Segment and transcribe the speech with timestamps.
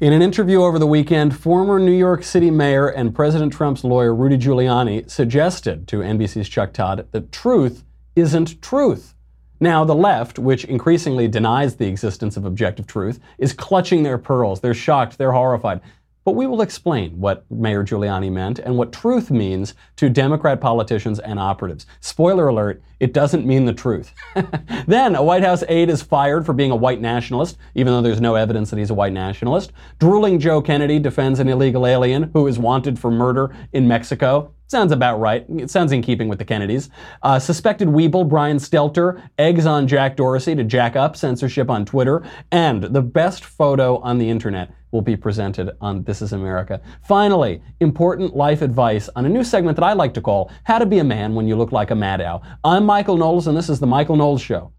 [0.00, 4.14] In an interview over the weekend, former New York City Mayor and President Trump's lawyer
[4.14, 7.84] Rudy Giuliani suggested to NBC's Chuck Todd that truth
[8.16, 9.14] isn't truth.
[9.60, 14.60] Now, the left, which increasingly denies the existence of objective truth, is clutching their pearls.
[14.60, 15.82] They're shocked, they're horrified.
[16.24, 21.18] But we will explain what Mayor Giuliani meant and what truth means to Democrat politicians
[21.18, 21.86] and operatives.
[22.00, 24.12] Spoiler alert, it doesn't mean the truth.
[24.86, 28.20] then, a White House aide is fired for being a white nationalist, even though there's
[28.20, 29.72] no evidence that he's a white nationalist.
[29.98, 34.52] Drooling Joe Kennedy defends an illegal alien who is wanted for murder in Mexico.
[34.66, 35.44] Sounds about right.
[35.48, 36.90] It sounds in keeping with the Kennedys.
[37.22, 42.22] Uh, suspected Weeble Brian Stelter eggs on Jack Dorsey to jack up censorship on Twitter.
[42.52, 46.80] And the best photo on the internet will be presented on This Is America.
[47.02, 50.86] Finally, important life advice on a new segment that I like to call How to
[50.86, 52.42] Be a Man When You Look Like a Maddow.
[52.64, 54.72] I'm Michael Knowles, and this is The Michael Knowles Show.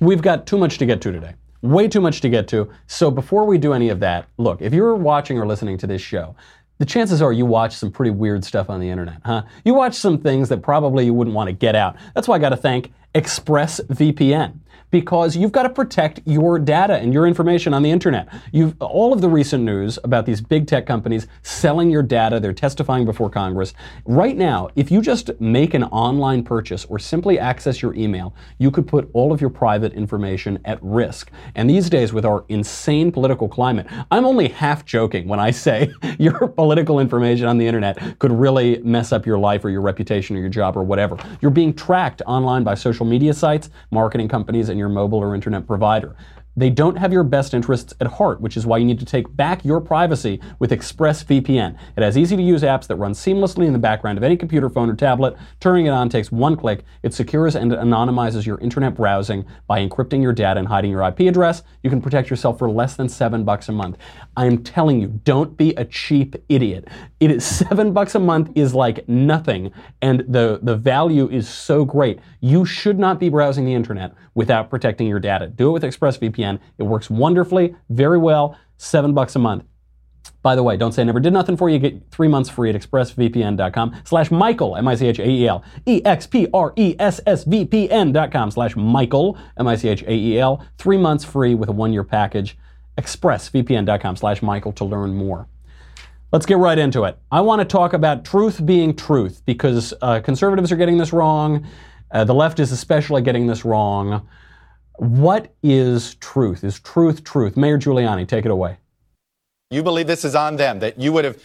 [0.00, 1.34] We've got too much to get to today.
[1.62, 2.68] Way too much to get to.
[2.88, 6.02] So before we do any of that, look, if you're watching or listening to this
[6.02, 6.34] show,
[6.82, 9.44] the chances are you watch some pretty weird stuff on the internet, huh?
[9.64, 11.94] You watch some things that probably you wouldn't want to get out.
[12.12, 14.58] That's why I got to thank ExpressVPN
[14.92, 18.28] because you've got to protect your data and your information on the internet.
[18.52, 22.52] You've all of the recent news about these big tech companies selling your data, they're
[22.52, 23.72] testifying before Congress.
[24.04, 28.70] Right now, if you just make an online purchase or simply access your email, you
[28.70, 31.30] could put all of your private information at risk.
[31.54, 35.90] And these days with our insane political climate, I'm only half joking when I say
[36.18, 40.36] your political information on the internet could really mess up your life or your reputation
[40.36, 41.16] or your job or whatever.
[41.40, 45.66] You're being tracked online by social media sites, marketing companies, and your mobile or internet
[45.66, 46.16] provider.
[46.54, 49.34] They don't have your best interests at heart, which is why you need to take
[49.34, 51.78] back your privacy with ExpressVPN.
[51.96, 54.68] It has easy to use apps that run seamlessly in the background of any computer,
[54.68, 55.34] phone, or tablet.
[55.60, 56.84] Turning it on takes one click.
[57.02, 61.20] It secures and anonymizes your internet browsing by encrypting your data and hiding your IP
[61.20, 61.62] address.
[61.82, 63.96] You can protect yourself for less than seven bucks a month.
[64.36, 66.88] I am telling you, don't be a cheap idiot.
[67.18, 69.72] It is seven bucks a month is like nothing,
[70.02, 72.18] and the, the value is so great.
[72.40, 75.46] You should not be browsing the internet without protecting your data.
[75.46, 76.58] Do it with ExpressVPN.
[76.78, 79.64] It works wonderfully, very well, seven bucks a month.
[80.42, 81.78] By the way, don't say I never did nothing for you.
[81.78, 86.52] Get three months free at expressvpn.com slash Michael, M-I-C-H-A-E-L, E-X-P-R-E-S-S-V-P-N
[88.12, 90.66] dot com slash Michael, M-I-C-H-A-E-L.
[90.78, 92.58] Three months free with a one-year package.
[92.98, 95.46] Expressvpn.com slash Michael to learn more.
[96.32, 97.18] Let's get right into it.
[97.30, 101.66] I want to talk about truth being truth because uh, conservatives are getting this wrong.
[102.12, 104.28] Uh, the left is especially getting this wrong.
[104.96, 106.62] What is truth?
[106.62, 107.56] Is truth truth?
[107.56, 108.76] Mayor Giuliani, take it away.
[109.70, 111.42] You believe this is on them, that you would have,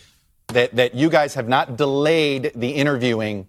[0.50, 3.47] that, that you guys have not delayed the interviewing,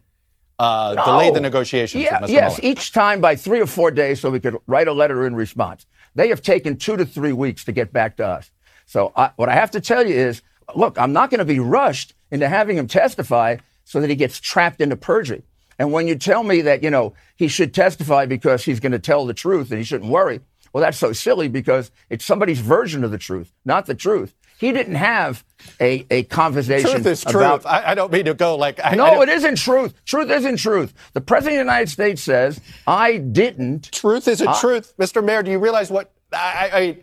[0.60, 1.04] uh, No.
[1.04, 2.34] delayed the negotiations Yeah, with Mr.
[2.34, 2.72] yes, Mueller.
[2.72, 5.84] each time by three or four days so we could write a letter in response.
[6.14, 8.52] They have taken two to three weeks to get back to us.
[8.86, 10.42] So I, what I have to tell you is,
[10.76, 14.38] look, I'm not going to be rushed into having him testify so that he gets
[14.38, 15.42] trapped into perjury.
[15.78, 18.98] And when you tell me that, you know, he should testify because he's going to
[18.98, 20.40] tell the truth and he shouldn't worry,
[20.72, 24.34] well, that's so silly because it's somebody's version of the truth, not the truth.
[24.58, 25.44] He didn't have
[25.80, 27.64] a, a conversation Truth is truth.
[27.64, 28.80] I, I don't mean to go like.
[28.80, 29.94] I, I no, don't- it isn't truth.
[30.04, 30.92] Truth isn't truth.
[31.12, 33.92] The President of the United States says, I didn't.
[33.92, 35.24] Truth isn't I- truth, Mr.
[35.24, 35.44] Mayor.
[35.44, 36.10] Do you realize what?
[36.32, 36.36] I,
[36.72, 36.98] I, I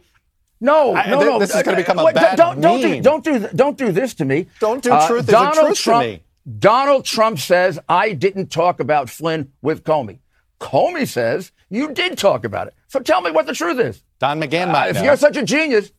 [0.59, 1.40] No, I- no, no.
[1.40, 4.13] this is gonna become a Wait, bad don't, don't, do, don't, do, don't do this
[4.16, 4.42] to me.
[4.42, 6.24] Uh, Don't do truth isn't Donald truth to Trump, me.
[6.59, 10.19] Donald Trump says, I didn't talk about Flynn with Comey.
[10.59, 12.75] Comey says, you did talk about it.
[12.88, 14.03] So tell me what the truth is.
[14.19, 15.03] Don McGahn Uh, if know.
[15.03, 15.91] you're such a genius,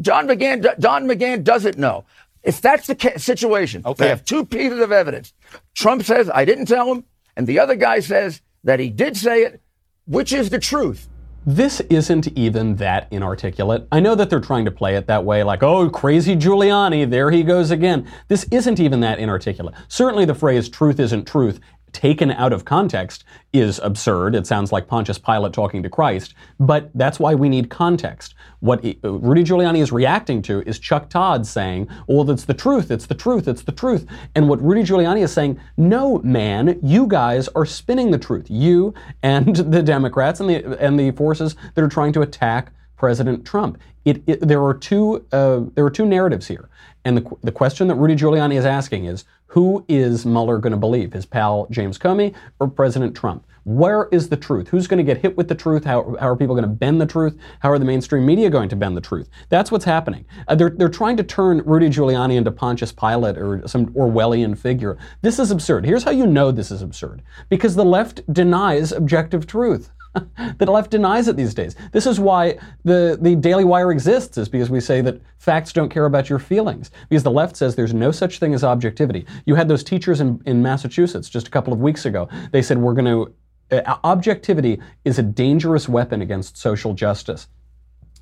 [0.00, 2.04] John McGahn, Don McGahn doesn't know.
[2.42, 4.04] If that's the situation, Okay.
[4.04, 5.34] they have two pieces of evidence.
[5.74, 7.04] Trump says, I didn't tell him,
[7.36, 9.60] and the other guy says that he did say it.
[10.06, 11.08] Which is the truth?
[11.46, 13.86] This isn't even that inarticulate.
[13.90, 17.30] I know that they're trying to play it that way, like, oh, crazy Giuliani, there
[17.30, 18.06] he goes again.
[18.28, 19.74] This isn't even that inarticulate.
[19.88, 21.58] Certainly the phrase truth isn't truth
[21.92, 24.34] taken out of context is absurd.
[24.34, 28.34] It sounds like Pontius Pilate talking to Christ, but that's why we need context.
[28.60, 33.06] What Rudy Giuliani is reacting to is Chuck Todd saying, well, that's the truth, it's
[33.06, 34.06] the truth, it's the truth.
[34.34, 38.46] And what Rudy Giuliani is saying, no, man, you guys are spinning the truth.
[38.48, 43.46] You and the Democrats and the, and the forces that are trying to attack President
[43.46, 43.78] Trump.
[44.04, 46.68] It, it, there are two uh, there are two narratives here,
[47.04, 50.76] and the, the question that Rudy Giuliani is asking is, who is Mueller going to
[50.76, 53.44] believe, his pal James Comey or President Trump?
[53.64, 54.68] Where is the truth?
[54.68, 55.84] Who's going to get hit with the truth?
[55.84, 57.36] How, how are people going to bend the truth?
[57.58, 59.28] How are the mainstream media going to bend the truth?
[59.48, 60.24] That's what's happening.
[60.46, 64.96] Uh, they're, they're trying to turn Rudy Giuliani into Pontius Pilate or some Orwellian figure.
[65.20, 65.84] This is absurd.
[65.84, 69.90] Here's how you know this is absurd because the left denies objective truth.
[70.58, 71.76] the left denies it these days.
[71.92, 75.88] This is why the, the Daily Wire exists, is because we say that facts don't
[75.88, 76.90] care about your feelings.
[77.08, 79.26] Because the left says there's no such thing as objectivity.
[79.46, 82.28] You had those teachers in, in Massachusetts just a couple of weeks ago.
[82.50, 83.34] They said we're going to
[83.70, 87.46] uh, objectivity is a dangerous weapon against social justice.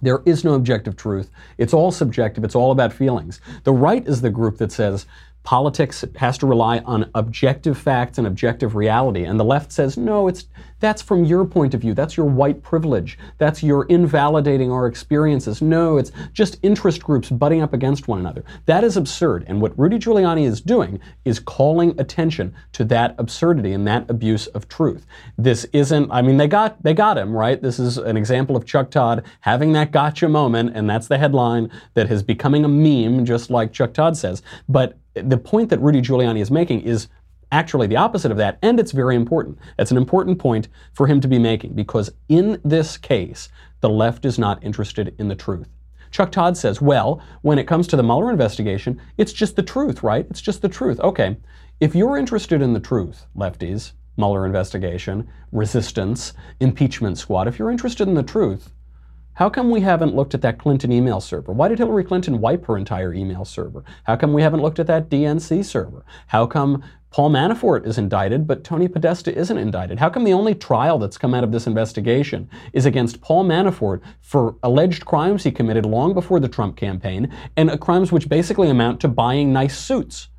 [0.00, 1.30] There is no objective truth.
[1.56, 2.44] It's all subjective.
[2.44, 3.40] It's all about feelings.
[3.64, 5.06] The right is the group that says
[5.42, 9.24] politics has to rely on objective facts and objective reality.
[9.24, 10.44] And the left says, no, it's,
[10.80, 11.94] that's from your point of view.
[11.94, 13.18] That's your white privilege.
[13.38, 15.60] That's your invalidating our experiences.
[15.60, 18.44] No, it's just interest groups butting up against one another.
[18.66, 19.44] That is absurd.
[19.48, 24.46] And what Rudy Giuliani is doing is calling attention to that absurdity and that abuse
[24.48, 25.06] of truth.
[25.36, 27.60] This isn't, I mean, they got, they got him, right?
[27.60, 31.70] This is an example of Chuck Todd having that gotcha moment, and that's the headline
[31.94, 34.42] that is becoming a meme, just like Chuck Todd says.
[34.68, 37.08] But the point that Rudy Giuliani is making is
[37.52, 39.58] actually the opposite of that, and it's very important.
[39.78, 43.48] It's an important point for him to be making because in this case,
[43.80, 45.68] the left is not interested in the truth.
[46.10, 50.02] Chuck Todd says, well, when it comes to the Mueller investigation, it's just the truth,
[50.02, 50.26] right?
[50.30, 50.98] It's just the truth.
[51.00, 51.36] Okay,
[51.80, 58.08] if you're interested in the truth, lefties, Mueller investigation, resistance, impeachment squad, if you're interested
[58.08, 58.72] in the truth,
[59.38, 61.52] how come we haven't looked at that Clinton email server?
[61.52, 63.84] Why did Hillary Clinton wipe her entire email server?
[64.02, 66.04] How come we haven't looked at that DNC server?
[66.26, 66.82] How come
[67.12, 70.00] Paul Manafort is indicted, but Tony Podesta isn't indicted?
[70.00, 74.00] How come the only trial that's come out of this investigation is against Paul Manafort
[74.20, 78.98] for alleged crimes he committed long before the Trump campaign and crimes which basically amount
[79.02, 80.30] to buying nice suits?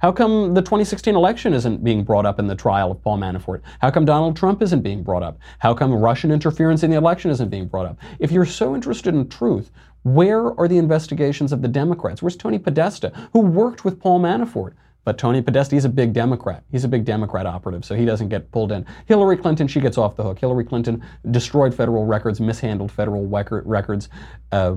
[0.00, 3.62] How come the 2016 election isn't being brought up in the trial of Paul Manafort?
[3.80, 5.38] How come Donald Trump isn't being brought up?
[5.58, 7.98] How come Russian interference in the election isn't being brought up?
[8.20, 9.72] If you're so interested in truth,
[10.04, 12.22] where are the investigations of the Democrats?
[12.22, 14.74] Where's Tony Podesta, who worked with Paul Manafort?
[15.04, 16.62] But Tony Podesta, he's a big Democrat.
[16.70, 18.86] He's a big Democrat operative, so he doesn't get pulled in.
[19.06, 20.38] Hillary Clinton, she gets off the hook.
[20.38, 24.10] Hillary Clinton destroyed federal records, mishandled federal records,
[24.52, 24.76] uh,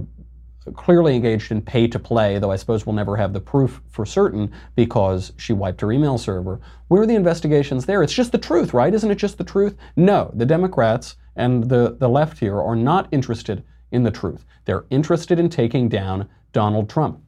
[0.76, 4.06] clearly engaged in pay to play, though I suppose we'll never have the proof for
[4.06, 6.62] certain because she wiped her email server.
[6.88, 8.04] Where are the investigations there?
[8.04, 8.94] It's just the truth, right?
[8.94, 9.76] Isn't it just the truth?
[9.96, 14.46] No, the Democrats and the, the left here are not interested in the truth.
[14.66, 17.22] They're interested in taking down Donald Trump,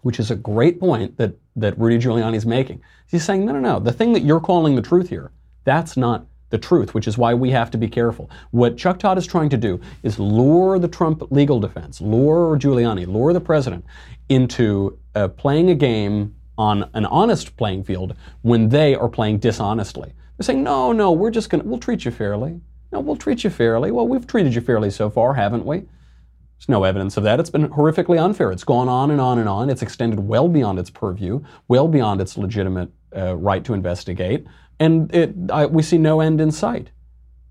[0.00, 2.82] which is a great point that, that Rudy Giuliani is making.
[3.06, 5.30] He's saying, no, no, no, the thing that you're calling the truth here,
[5.64, 8.30] that's not the truth, which is why we have to be careful.
[8.50, 13.06] What Chuck Todd is trying to do is lure the Trump legal defense, lure Giuliani,
[13.06, 13.84] lure the president
[14.28, 20.12] into uh, playing a game on an honest playing field when they are playing dishonestly.
[20.36, 22.60] They're saying, no, no, we're just going to, we'll treat you fairly.
[22.92, 23.90] No, we'll treat you fairly.
[23.90, 25.78] Well, we've treated you fairly so far, haven't we?
[25.78, 27.40] There's no evidence of that.
[27.40, 28.52] It's been horrifically unfair.
[28.52, 29.70] It's gone on and on and on.
[29.70, 34.46] It's extended well beyond its purview, well beyond its legitimate uh, right to investigate
[34.80, 36.90] and it, I, we see no end in sight.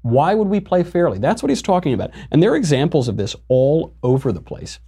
[0.01, 1.19] Why would we play fairly?
[1.19, 2.11] That's what he's talking about.
[2.31, 4.79] And there are examples of this all over the place.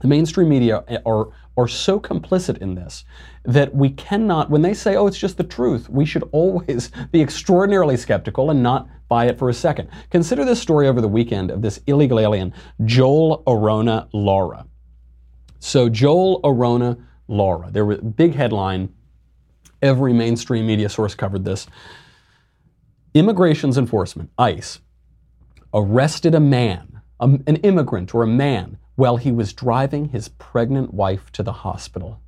[0.00, 3.04] The mainstream media are, are so complicit in this
[3.44, 7.22] that we cannot, when they say, oh, it's just the truth, we should always be
[7.22, 9.88] extraordinarily skeptical and not buy it for a second.
[10.10, 12.52] Consider this story over the weekend of this illegal alien,
[12.84, 14.66] Joel Arrona Lara.
[15.60, 16.98] So, Joel Arrona
[17.28, 18.92] Lara, there was a big headline
[19.82, 21.66] Every mainstream media source covered this.
[23.14, 24.78] Immigration's enforcement, ICE,
[25.74, 31.32] arrested a man, an immigrant or a man, while he was driving his pregnant wife
[31.32, 32.20] to the hospital.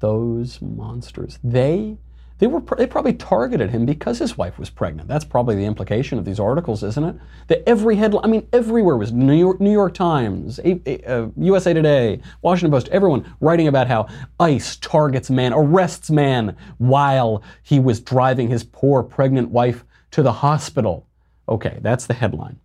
[0.00, 1.38] Those monsters.
[1.42, 1.98] They
[2.38, 5.08] they were they probably targeted him because his wife was pregnant.
[5.08, 7.16] That's probably the implication of these articles, isn't it?
[7.46, 11.28] That every headline, I mean, everywhere was New York, New York Times, a, a, uh,
[11.36, 14.08] USA Today, Washington Post, everyone writing about how
[14.40, 20.32] ICE targets man, arrests man while he was driving his poor pregnant wife to the
[20.32, 21.06] hospital.
[21.48, 22.58] Okay, that's the headline.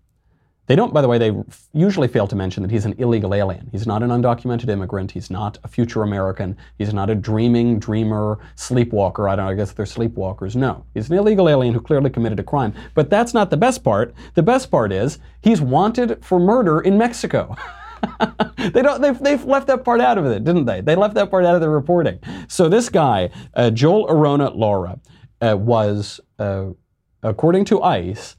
[0.70, 1.34] They don't, by the way, they
[1.74, 3.68] usually fail to mention that he's an illegal alien.
[3.72, 5.10] He's not an undocumented immigrant.
[5.10, 6.56] He's not a future American.
[6.78, 9.28] He's not a dreaming, dreamer, sleepwalker.
[9.28, 10.56] I don't know, I guess they're sleepwalkers.
[10.56, 10.86] No.
[10.94, 12.76] He's an illegal alien who clearly committed a crime.
[12.94, 14.14] But that's not the best part.
[14.36, 17.56] The best part is he's wanted for murder in Mexico.
[18.58, 19.02] they don't.
[19.02, 20.82] They've, they've left that part out of it, didn't they?
[20.82, 22.20] They left that part out of the reporting.
[22.48, 25.00] So this guy, uh, Joel Arrona Lara,
[25.42, 26.68] uh, was, uh,
[27.24, 28.36] according to ICE,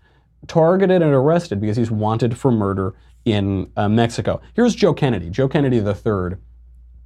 [0.46, 2.94] targeted and arrested because he's wanted for murder
[3.24, 4.40] in uh, Mexico.
[4.54, 6.36] Here's Joe Kennedy, Joe Kennedy III.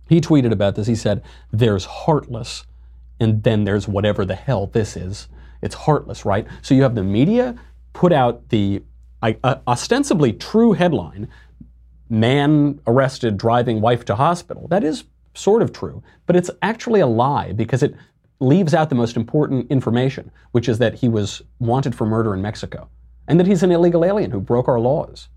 [0.09, 0.87] He tweeted about this.
[0.87, 1.23] He said,
[1.53, 2.65] There's heartless,
[3.19, 5.29] and then there's whatever the hell this is.
[5.63, 6.47] It's heartless, right?
[6.63, 7.57] So you have the media
[7.93, 8.83] put out the
[9.23, 11.29] uh, ostensibly true headline
[12.11, 14.69] man arrested driving wife to hospital.
[14.69, 17.95] That is sort of true, but it's actually a lie because it
[18.41, 22.43] leaves out the most important information, which is that he was wanted for murder in
[22.43, 22.89] Mexico
[23.27, 25.29] and that he's an illegal alien who broke our laws.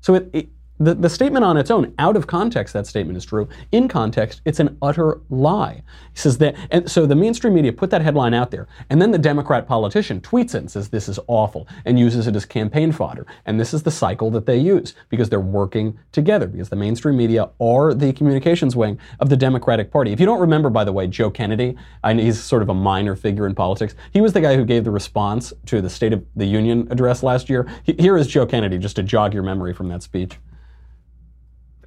[0.00, 0.48] So it, it
[0.78, 3.48] the, the statement on its own, out of context, that statement is true.
[3.70, 5.82] In context, it's an utter lie.
[6.12, 9.12] He says that, and so the mainstream media put that headline out there, and then
[9.12, 12.90] the Democrat politician tweets it and says this is awful and uses it as campaign
[12.90, 13.26] fodder.
[13.46, 17.16] And this is the cycle that they use because they're working together, because the mainstream
[17.16, 20.12] media are the communications wing of the Democratic Party.
[20.12, 22.74] If you don't remember, by the way, Joe Kennedy, I know he's sort of a
[22.74, 23.94] minor figure in politics.
[24.12, 27.22] He was the guy who gave the response to the State of the Union address
[27.22, 27.68] last year.
[27.84, 30.38] Here is Joe Kennedy, just to jog your memory from that speech.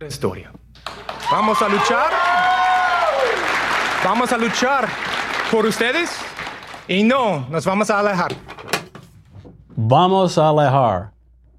[0.08, 0.52] Historia.
[1.32, 2.12] Vamos a luchar.
[4.04, 4.88] Vamos a luchar
[5.52, 6.12] por ustedes
[6.88, 8.36] y no nos vamos a alejar.
[9.76, 11.12] Vamos a alejar.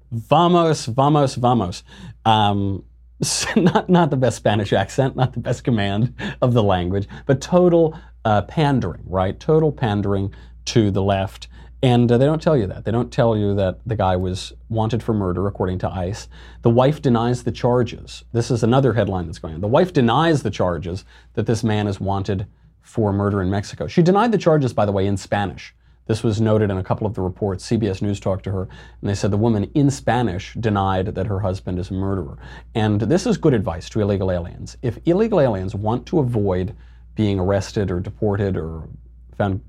[0.09, 1.83] Vamos, vamos, vamos.
[2.25, 2.83] Um,
[3.55, 7.97] not, not the best Spanish accent, not the best command of the language, but total
[8.25, 9.39] uh, pandering, right?
[9.39, 10.33] Total pandering
[10.65, 11.47] to the left.
[11.83, 12.85] And uh, they don't tell you that.
[12.85, 16.27] They don't tell you that the guy was wanted for murder, according to ICE.
[16.63, 18.23] The wife denies the charges.
[18.33, 19.61] This is another headline that's going on.
[19.61, 22.47] The wife denies the charges that this man is wanted
[22.81, 23.87] for murder in Mexico.
[23.87, 25.75] She denied the charges, by the way, in Spanish.
[26.07, 27.69] This was noted in a couple of the reports.
[27.69, 31.41] CBS News talked to her, and they said the woman in Spanish denied that her
[31.41, 32.37] husband is a murderer.
[32.73, 34.77] And this is good advice to illegal aliens.
[34.81, 36.75] If illegal aliens want to avoid
[37.13, 38.87] being arrested or deported or
[39.35, 39.61] found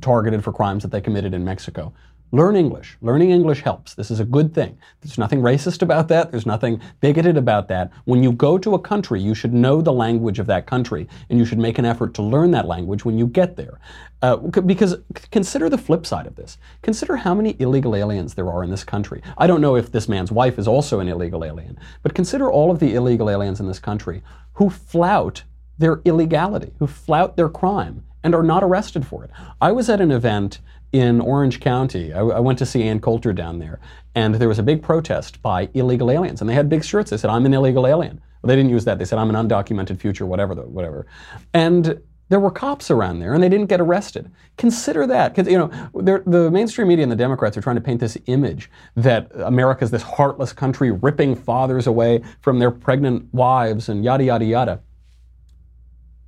[0.00, 1.92] targeted for crimes that they committed in Mexico.
[2.32, 2.96] Learn English.
[3.00, 3.94] Learning English helps.
[3.94, 4.78] This is a good thing.
[5.00, 6.30] There's nothing racist about that.
[6.30, 7.90] There's nothing bigoted about that.
[8.04, 11.40] When you go to a country, you should know the language of that country, and
[11.40, 13.80] you should make an effort to learn that language when you get there.
[14.22, 14.98] Uh, because
[15.32, 16.56] consider the flip side of this.
[16.82, 19.22] Consider how many illegal aliens there are in this country.
[19.36, 22.70] I don't know if this man's wife is also an illegal alien, but consider all
[22.70, 24.22] of the illegal aliens in this country
[24.52, 25.42] who flout
[25.78, 29.30] their illegality, who flout their crime and are not arrested for it.
[29.60, 30.60] I was at an event
[30.92, 32.12] in Orange County.
[32.12, 33.78] I, I, went to see Ann Coulter down there,
[34.14, 37.10] and there was a big protest by illegal aliens, and they had big shirts.
[37.10, 38.98] They said, "I'm an illegal alien." Well, they didn't use that.
[38.98, 41.06] They said, "I'm an undocumented future, whatever, whatever."
[41.54, 44.30] And there were cops around there, and they didn't get arrested.
[44.56, 48.00] Consider that, because you know the mainstream media and the Democrats are trying to paint
[48.00, 53.88] this image that America is this heartless country ripping fathers away from their pregnant wives
[53.88, 54.80] and yada yada yada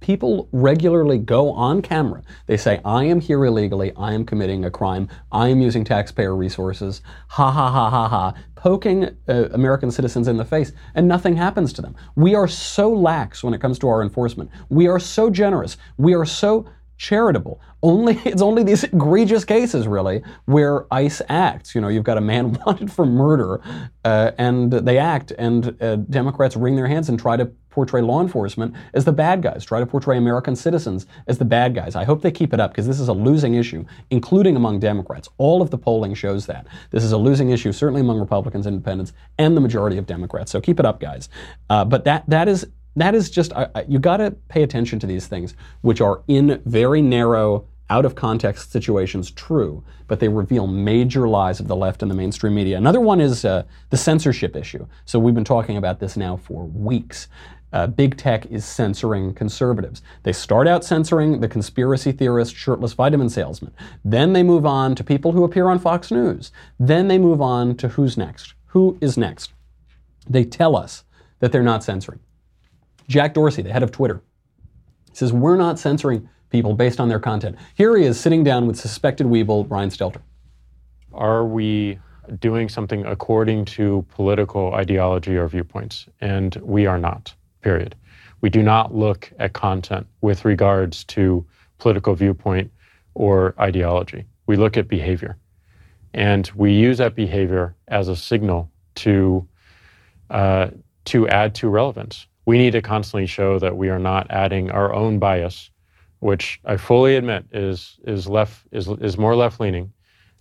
[0.03, 2.23] people regularly go on camera.
[2.47, 6.37] They say, I am here illegally, I am committing a crime, I am using taxpayer
[6.37, 11.37] resources, ha ha ha ha ha, poking uh, American citizens in the face, and nothing
[11.37, 11.95] happens to them.
[12.17, 14.51] We are so lax when it comes to our enforcement.
[14.69, 15.77] We are so generous.
[15.97, 16.67] We are so
[17.03, 17.61] charitable.
[17.83, 21.75] Only it's only these egregious cases, really, where ICE acts.
[21.75, 23.61] You know, you've got a man wanted for murder,
[24.05, 28.21] uh, and they act, and uh, Democrats wring their hands and try to portray law
[28.21, 31.97] enforcement as the bad guys, try to portray American citizens as the bad guys.
[31.97, 35.31] I hope they keep it up because this is a losing issue, including among Democrats.
[35.39, 39.15] All of the polling shows that this is a losing issue, certainly among Republicans, Independents,
[39.39, 40.53] and the majority of Democrats.
[40.53, 41.31] So keep it up, guys.
[41.71, 43.53] Uh, but that that is that is just
[43.89, 48.15] you got to pay attention to these things, which are in very narrow, out of
[48.15, 52.79] context situations true, but they reveal major lies of the left and the mainstream media.
[52.79, 54.87] Another one is uh, the censorship issue.
[55.05, 57.29] So we've been talking about this now for weeks.
[57.71, 60.01] Uh, big tech is censoring conservatives.
[60.23, 63.75] They start out censoring the conspiracy theorist, shirtless vitamin salesman.
[64.05, 66.51] Then they move on to people who appear on Fox News.
[66.79, 68.55] Then they move on to who's next.
[68.69, 69.53] Who is next?
[70.29, 71.05] They tell us
[71.41, 72.21] that they're not censoring.
[73.13, 74.23] Jack Dorsey, the head of Twitter,
[75.13, 77.57] says, We're not censoring people based on their content.
[77.75, 80.23] Here he is sitting down with suspected weeble Brian Stelter.
[81.13, 81.99] Are we
[82.41, 86.07] doing something according to political ideology or viewpoints?
[86.23, 87.95] And we are not, period.
[88.41, 91.45] We do not look at content with regards to
[91.79, 92.73] political viewpoint
[93.15, 94.25] or ideology.
[94.47, 95.37] We look at behavior.
[96.15, 99.47] And we use that behavior as a signal to,
[100.31, 100.69] uh,
[101.07, 104.93] to add to relevance we need to constantly show that we are not adding our
[104.93, 105.71] own bias,
[106.21, 109.93] which I fully admit is is left is is more left leaning,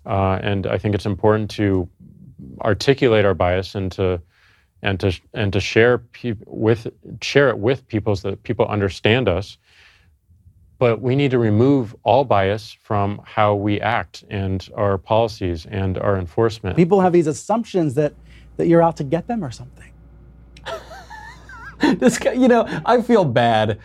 [0.05, 1.87] uh, and I think it's important to
[2.61, 4.21] articulate our bias and to
[4.81, 6.87] and to and to share pe- with
[7.21, 9.57] share it with people so that people understand us.
[10.79, 15.99] But we need to remove all bias from how we act and our policies and
[15.99, 16.75] our enforcement.
[16.75, 18.13] People have these assumptions that
[18.57, 19.90] that you're out to get them or something.
[21.97, 23.79] this guy, you know, I feel bad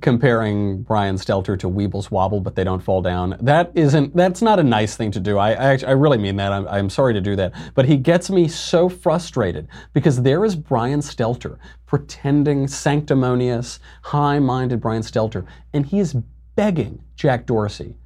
[0.00, 3.36] comparing Brian Stelter to Weebles Wobble, but they don't fall down.
[3.40, 4.16] That isn't.
[4.16, 5.38] That's not a nice thing to do.
[5.38, 6.52] I I, I really mean that.
[6.52, 10.56] I'm, I'm sorry to do that, but he gets me so frustrated because there is
[10.56, 16.14] Brian Stelter pretending sanctimonious, high-minded Brian Stelter, and he is
[16.56, 17.96] begging Jack Dorsey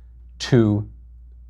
[0.41, 0.88] to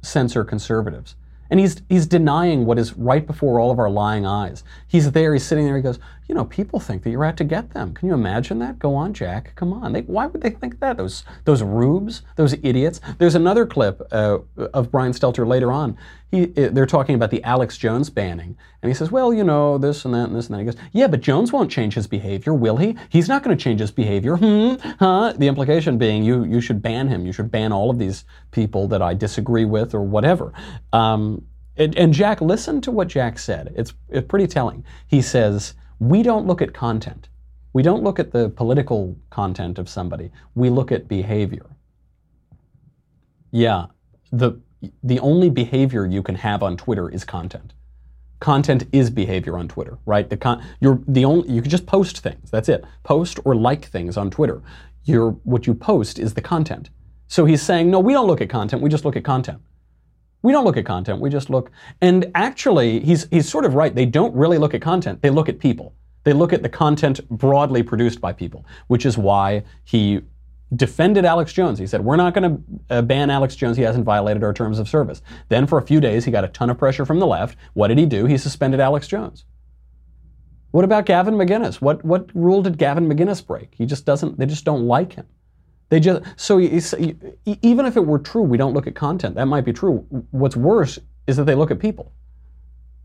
[0.03, 1.17] censor conservatives.
[1.51, 4.65] And he's he's denying what is right before all of our lying eyes.
[4.87, 5.99] He's there, he's sitting there, he goes,
[6.29, 7.95] you know, people think that you're out to get them.
[7.95, 8.79] Can you imagine that?
[8.79, 9.53] Go on, Jack.
[9.55, 9.93] Come on.
[9.93, 10.97] They, why would they think that?
[10.97, 13.01] Those those rubes, those idiots.
[13.19, 15.97] There's another clip uh, of Brian Stelter later on.
[16.37, 18.57] He, uh, they're talking about the Alex Jones banning.
[18.83, 20.59] And he says, well, you know, this and that and this and that.
[20.59, 22.97] He goes, yeah, but Jones won't change his behavior, will he?
[23.09, 24.37] He's not going to change his behavior.
[24.37, 24.75] Hmm?
[24.99, 25.33] Huh?
[25.37, 27.27] The implication being you, you should ban him.
[27.27, 30.53] You should ban all of these people that I disagree with or whatever.
[30.93, 31.45] Um,
[31.77, 33.73] and, and Jack, listen to what Jack said.
[33.77, 34.85] It's, it's pretty telling.
[35.07, 37.29] He says, we don't look at content.
[37.73, 40.31] We don't look at the political content of somebody.
[40.55, 41.67] We look at behavior.
[43.51, 43.87] Yeah,
[44.33, 44.61] the
[45.03, 47.73] the only behavior you can have on Twitter is content.
[48.41, 50.29] Content is behavior on Twitter, right?
[50.29, 52.51] The con- you're the only you can just post things.
[52.51, 52.85] That's it.
[53.03, 54.63] Post or like things on Twitter.
[55.05, 56.91] Your what you post is the content.
[57.29, 58.83] So he's saying, no, we don't look at content.
[58.83, 59.61] We just look at content.
[60.43, 61.21] We don't look at content.
[61.21, 61.71] We just look.
[62.01, 63.95] And actually, he's he's sort of right.
[63.95, 65.23] They don't really look at content.
[65.23, 65.95] They look at people.
[66.25, 70.21] They look at the content broadly produced by people, which is why he
[70.75, 71.79] defended Alex Jones.
[71.79, 73.77] He said, We're not going to uh, ban Alex Jones.
[73.77, 75.23] He hasn't violated our terms of service.
[75.49, 77.57] Then, for a few days, he got a ton of pressure from the left.
[77.75, 78.27] What did he do?
[78.27, 79.45] He suspended Alex Jones.
[80.73, 81.77] What about Gavin McInnes?
[81.77, 83.75] What, what rule did Gavin McInnes break?
[83.75, 85.27] He just doesn't, they just don't like him.
[85.89, 86.69] They just, so he-
[87.45, 89.37] he- even if it were true, we don't look at content.
[89.37, 90.05] That might be true.
[90.33, 92.13] What's worse is that they look at people.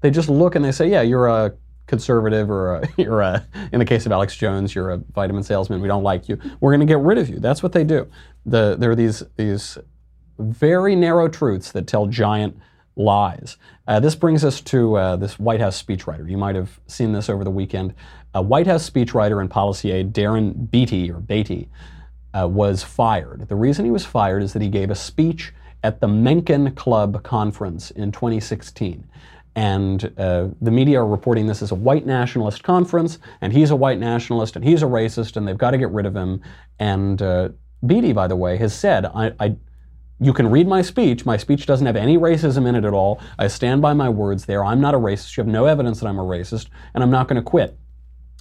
[0.01, 1.53] They just look and they say, yeah, you're a
[1.88, 5.81] conservative or a, you're a, in the case of Alex Jones, you're a vitamin salesman.
[5.81, 6.38] We don't like you.
[6.59, 7.39] We're going to get rid of you.
[7.39, 8.09] That's what they do.
[8.45, 9.77] The, there are these, these
[10.39, 12.57] very narrow truths that tell giant
[12.95, 13.57] lies.
[13.88, 16.29] Uh, this brings us to uh, this White House speechwriter.
[16.29, 17.93] You might have seen this over the weekend.
[18.33, 21.69] A White House speechwriter and policy aide, Darren Beattie or Beattie,
[22.33, 23.47] uh, was fired.
[23.47, 27.23] The reason he was fired is that he gave a speech at the Mencken Club
[27.23, 29.07] conference in 2016.
[29.55, 33.75] And uh, the media are reporting this as a white nationalist conference, and he's a
[33.75, 36.42] white nationalist, and he's a racist, and they've got to get rid of him.
[36.79, 37.50] And uh,
[37.85, 39.55] Beattie, by the way, has said, I, I,
[40.22, 41.25] you can read my speech.
[41.25, 43.20] My speech doesn't have any racism in it at all.
[43.40, 44.64] I stand by my words there.
[44.64, 45.35] I'm not a racist.
[45.35, 47.77] You have no evidence that I'm a racist, and I'm not going to quit.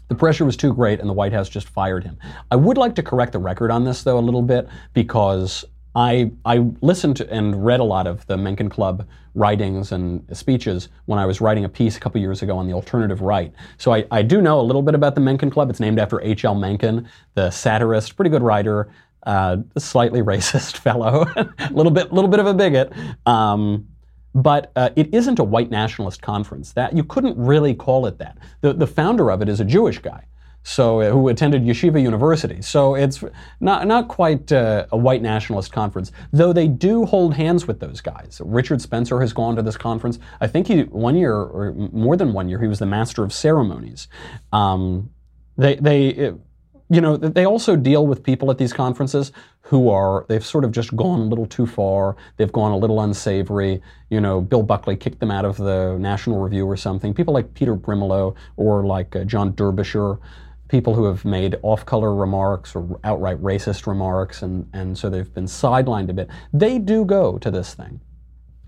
[0.08, 2.18] The pressure was too great, and the White House just fired him.
[2.50, 6.30] I would like to correct the record on this, though, a little bit, because I,
[6.44, 11.26] I listened and read a lot of the Mencken Club writings and speeches when I
[11.26, 13.52] was writing a piece a couple years ago on the alternative right.
[13.78, 15.70] So I, I do know a little bit about the Mencken Club.
[15.70, 16.54] It's named after H.L.
[16.54, 18.92] Mencken, the satirist, pretty good writer,
[19.24, 22.92] uh, slightly racist fellow, a little bit, little bit of a bigot.
[23.26, 23.88] Um,
[24.34, 26.72] but uh, it isn't a white nationalist conference.
[26.72, 28.38] That you couldn't really call it that.
[28.60, 30.24] The the founder of it is a Jewish guy,
[30.62, 32.62] so uh, who attended Yeshiva University.
[32.62, 33.24] So it's
[33.60, 38.00] not not quite uh, a white nationalist conference, though they do hold hands with those
[38.00, 38.40] guys.
[38.44, 40.18] Richard Spencer has gone to this conference.
[40.40, 43.32] I think he one year or more than one year he was the master of
[43.32, 44.08] ceremonies.
[44.52, 45.10] Um,
[45.56, 46.08] they they.
[46.08, 46.34] It,
[46.92, 50.72] you know, they also deal with people at these conferences who are, they've sort of
[50.72, 52.16] just gone a little too far.
[52.36, 53.80] They've gone a little unsavory.
[54.10, 57.14] You know, Bill Buckley kicked them out of the National Review or something.
[57.14, 60.18] People like Peter Brimelow or like uh, John Derbyshire,
[60.70, 65.34] people who have made off color remarks or outright racist remarks, and, and so they've
[65.34, 66.28] been sidelined a bit.
[66.52, 68.00] They do go to this thing.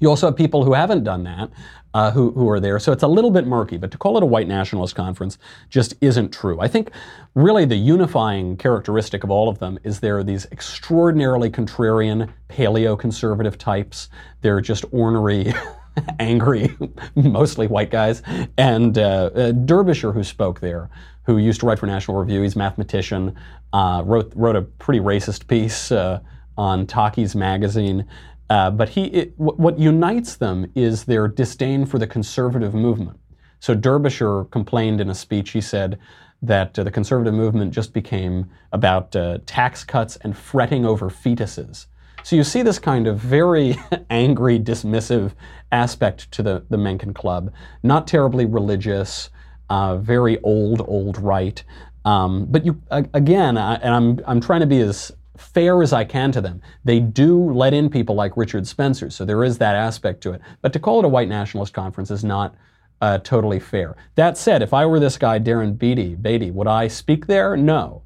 [0.01, 1.51] You also have people who haven't done that,
[1.95, 2.81] uh, who, who are there.
[2.81, 5.39] So it's a little bit murky, but to call it a white nationalist conference
[5.71, 6.61] just isn't true.
[6.61, 6.91] I think
[7.37, 13.59] really the unifying characteristic of all of them is there are these extraordinarily contrarian paleo-conservative
[13.59, 14.09] types.
[14.41, 15.55] They're just ornery,
[16.19, 16.77] angry,
[17.15, 18.23] mostly white guys.
[18.59, 20.91] And uh, uh, Derbyshire, who spoke there,
[21.25, 23.35] who used to write for National Review, he's a mathematician,
[23.73, 26.21] uh, wrote, wrote a pretty racist piece uh,
[26.57, 28.07] on Taki's magazine.
[28.51, 33.19] Uh, but he, it, what, what unites them is their disdain for the conservative movement.
[33.61, 35.51] So Derbyshire complained in a speech.
[35.51, 35.99] He said
[36.43, 41.87] that uh, the conservative movement just became about uh, tax cuts and fretting over fetuses.
[42.25, 43.77] So you see this kind of very
[44.11, 45.33] angry, dismissive
[45.71, 47.53] aspect to the, the Mencken Club.
[47.83, 49.31] Not terribly religious,
[49.73, 51.65] uh, very old, old right.
[52.05, 56.05] Um, but you again, I, and I'm I'm trying to be as fair as I
[56.05, 56.61] can to them.
[56.85, 60.43] They do let in people like Richard Spencer, so there is that aspect to it.
[60.61, 62.55] But to call it a white nationalist conference is not
[63.01, 63.97] uh, totally fair.
[64.15, 67.57] That said, if I were this guy, Darren Beattie, Beattie, would I speak there?
[67.57, 68.03] No.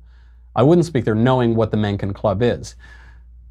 [0.55, 2.77] I wouldn't speak there knowing what the Mencken Club is.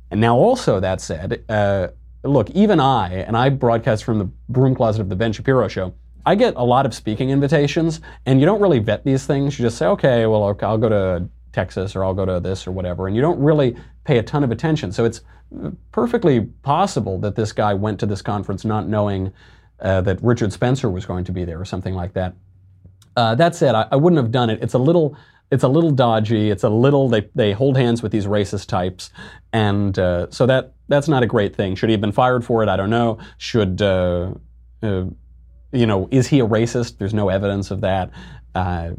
[0.10, 1.90] And now, also that said, uh,
[2.24, 5.94] look, even I, and I broadcast from the broom closet of the Ben Shapiro show,
[6.26, 9.60] I get a lot of speaking invitations, and you don't really vet these things.
[9.60, 12.72] You just say, okay, well, I'll go to Texas or I'll go to this or
[12.72, 14.92] whatever, and you don't really pay a ton of attention.
[14.92, 15.22] So it's
[15.92, 19.32] perfectly possible that this guy went to this conference not knowing
[19.80, 22.34] uh, that Richard Spencer was going to be there or something like that.
[23.16, 24.62] Uh, that said, I, I, wouldn't have done it.
[24.62, 25.18] It's a little,
[25.52, 26.50] it's a little dodgy.
[26.50, 29.10] It's a little they, they hold hands with these racist types,
[29.54, 31.76] and uh, so that that's not a great thing.
[31.76, 32.68] Should he have been fired for it?
[32.68, 33.20] I don't know.
[33.38, 34.34] Should uh,
[34.84, 35.06] uh,
[35.76, 36.08] you know?
[36.12, 36.98] Is he a racist?
[36.98, 38.12] There's no evidence of that.
[38.54, 38.92] Uh,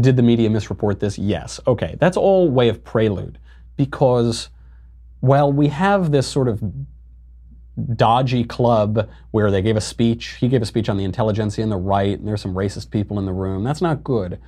[0.00, 1.16] did the media misreport this?
[1.18, 1.60] Yes.
[1.66, 3.38] Okay, that's all way of prelude,
[3.76, 4.48] because
[5.20, 6.62] while we have this sort of
[7.96, 10.36] dodgy club where they gave a speech.
[10.40, 13.18] He gave a speech on the intelligentsia and the right, and there's some racist people
[13.18, 13.64] in the room.
[13.64, 14.40] That's not good.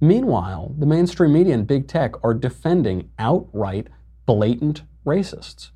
[0.00, 3.88] Meanwhile, the mainstream media and big tech are defending outright,
[4.24, 5.70] blatant racists,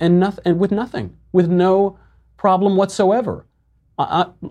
[0.00, 1.98] and, nothing, and with nothing, with no
[2.36, 3.46] problem whatsoever.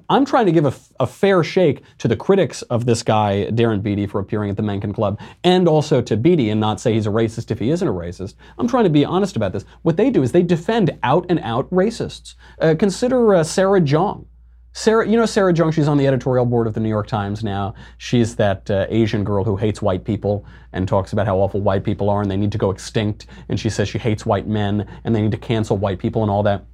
[0.09, 3.47] I, am trying to give a, a, fair shake to the critics of this guy,
[3.51, 6.93] Darren Beattie, for appearing at the Mencken Club, and also to Beattie and not say
[6.93, 8.35] he's a racist if he isn't a racist.
[8.57, 9.65] I'm trying to be honest about this.
[9.81, 12.35] What they do is they defend out and out racists.
[12.59, 14.25] Uh, consider uh, Sarah Jeong.
[14.73, 17.43] Sarah, you know Sarah Jeong, she's on the editorial board of the New York Times
[17.43, 17.73] now.
[17.97, 21.83] She's that uh, Asian girl who hates white people and talks about how awful white
[21.83, 23.25] people are and they need to go extinct.
[23.49, 26.29] And she says she hates white men and they need to cancel white people and
[26.29, 26.65] all that.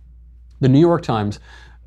[0.59, 1.39] The New York Times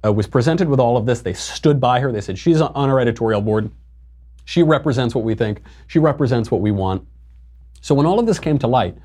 [0.04, 1.20] uh, was presented with all of this.
[1.20, 2.12] They stood by her.
[2.12, 3.70] They said, she's on our editorial board.
[4.44, 5.62] She represents what we think.
[5.86, 7.06] She represents what we want.
[7.80, 8.96] So when all of this came to light,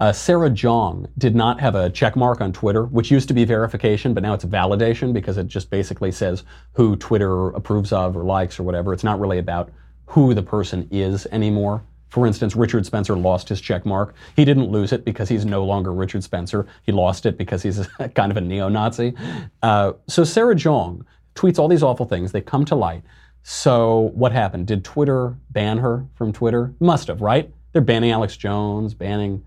[0.00, 3.44] uh, Sarah Jeong did not have a check mark on Twitter, which used to be
[3.44, 6.42] verification, but now it's validation because it just basically says
[6.72, 8.92] who Twitter approves of or likes or whatever.
[8.92, 9.70] It's not really about
[10.06, 11.84] who the person is anymore.
[12.12, 14.14] For instance, Richard Spencer lost his check mark.
[14.36, 16.66] He didn't lose it because he's no longer Richard Spencer.
[16.82, 19.14] He lost it because he's a, kind of a neo Nazi.
[19.62, 22.30] Uh, so Sarah Jeong tweets all these awful things.
[22.30, 23.02] They come to light.
[23.44, 24.66] So what happened?
[24.66, 26.74] Did Twitter ban her from Twitter?
[26.80, 27.50] Must have, right?
[27.72, 29.42] They're banning Alex Jones, banning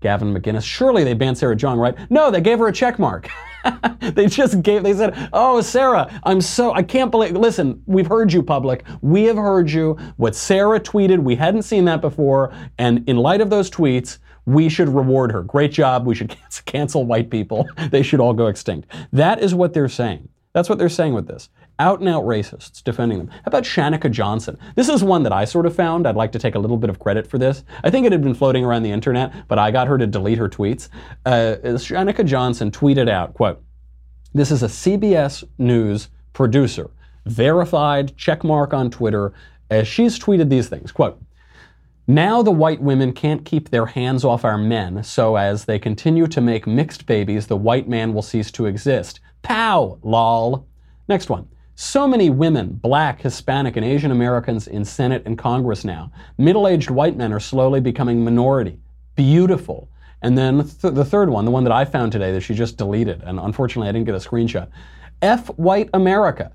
[0.00, 0.64] Gavin McInnes.
[0.64, 1.96] Surely they banned Sarah Jeong, right?
[2.10, 3.28] No, they gave her a check mark.
[4.00, 8.32] they just gave, they said, Oh, Sarah, I'm so, I can't believe, listen, we've heard
[8.32, 8.84] you, public.
[9.02, 9.98] We have heard you.
[10.16, 12.52] What Sarah tweeted, we hadn't seen that before.
[12.78, 15.42] And in light of those tweets, we should reward her.
[15.42, 16.06] Great job.
[16.06, 16.34] We should
[16.64, 17.68] cancel white people.
[17.90, 18.90] they should all go extinct.
[19.12, 20.28] That is what they're saying.
[20.52, 21.48] That's what they're saying with this.
[21.80, 23.28] Out and out racists defending them.
[23.28, 24.58] How about Shanika Johnson?
[24.76, 26.06] This is one that I sort of found.
[26.06, 27.64] I'd like to take a little bit of credit for this.
[27.82, 30.36] I think it had been floating around the internet, but I got her to delete
[30.36, 30.90] her tweets.
[31.24, 33.64] Uh, Shanika Johnson tweeted out, quote,
[34.34, 36.90] this is a CBS News producer,
[37.24, 39.32] verified, checkmark on Twitter,
[39.70, 41.18] as she's tweeted these things, quote,
[42.06, 46.26] now the white women can't keep their hands off our men, so as they continue
[46.26, 49.20] to make mixed babies, the white man will cease to exist.
[49.40, 49.98] Pow!
[50.02, 50.66] Lol.
[51.08, 51.48] Next one.
[51.82, 56.12] So many women, black, Hispanic, and Asian Americans in Senate and Congress now.
[56.36, 58.78] Middle aged white men are slowly becoming minority.
[59.16, 59.88] Beautiful.
[60.20, 62.76] And then th- the third one, the one that I found today that she just
[62.76, 64.68] deleted, and unfortunately I didn't get a screenshot.
[65.22, 66.52] F white America.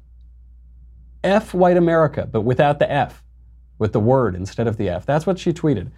[1.24, 3.24] F white America, but without the F,
[3.80, 5.08] with the word instead of the F.
[5.08, 5.90] That's what she tweeted.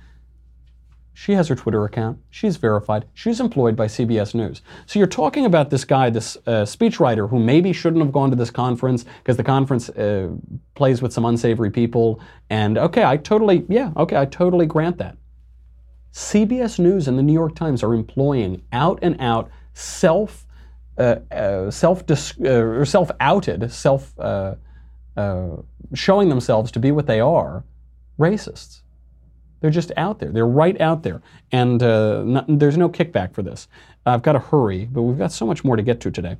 [1.19, 2.19] She has her Twitter account.
[2.29, 3.05] She's verified.
[3.15, 4.61] She's employed by CBS News.
[4.85, 8.35] So you're talking about this guy, this uh, speechwriter, who maybe shouldn't have gone to
[8.35, 10.29] this conference because the conference uh,
[10.75, 12.21] plays with some unsavory people.
[12.51, 15.17] And okay, I totally, yeah, okay, I totally grant that.
[16.13, 20.45] CBS News and the New York Times are employing out and out self,
[20.99, 24.53] uh, uh self, uh, or self outed, self uh,
[25.95, 27.63] showing themselves to be what they are,
[28.19, 28.81] racists.
[29.59, 30.31] They're just out there.
[30.31, 31.21] They're right out there.
[31.51, 33.67] And uh, not, there's no kickback for this.
[34.05, 36.37] I've got to hurry, but we've got so much more to get to today.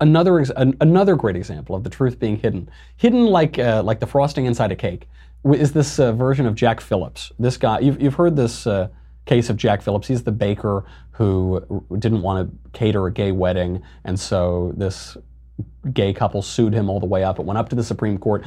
[0.00, 0.44] another,
[0.80, 4.72] another great example of the truth being hidden, hidden like, uh, like the frosting inside
[4.72, 5.08] a cake,
[5.54, 7.32] is this uh, version of Jack Phillips.
[7.38, 8.88] This guy, you've, you've heard this uh,
[9.26, 10.08] case of Jack Phillips.
[10.08, 15.16] He's the baker who didn't want to cater a gay wedding, and so this
[15.92, 17.38] gay couple sued him all the way up.
[17.38, 18.44] It went up to the Supreme Court.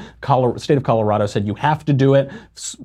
[0.58, 2.30] State of Colorado said you have to do it.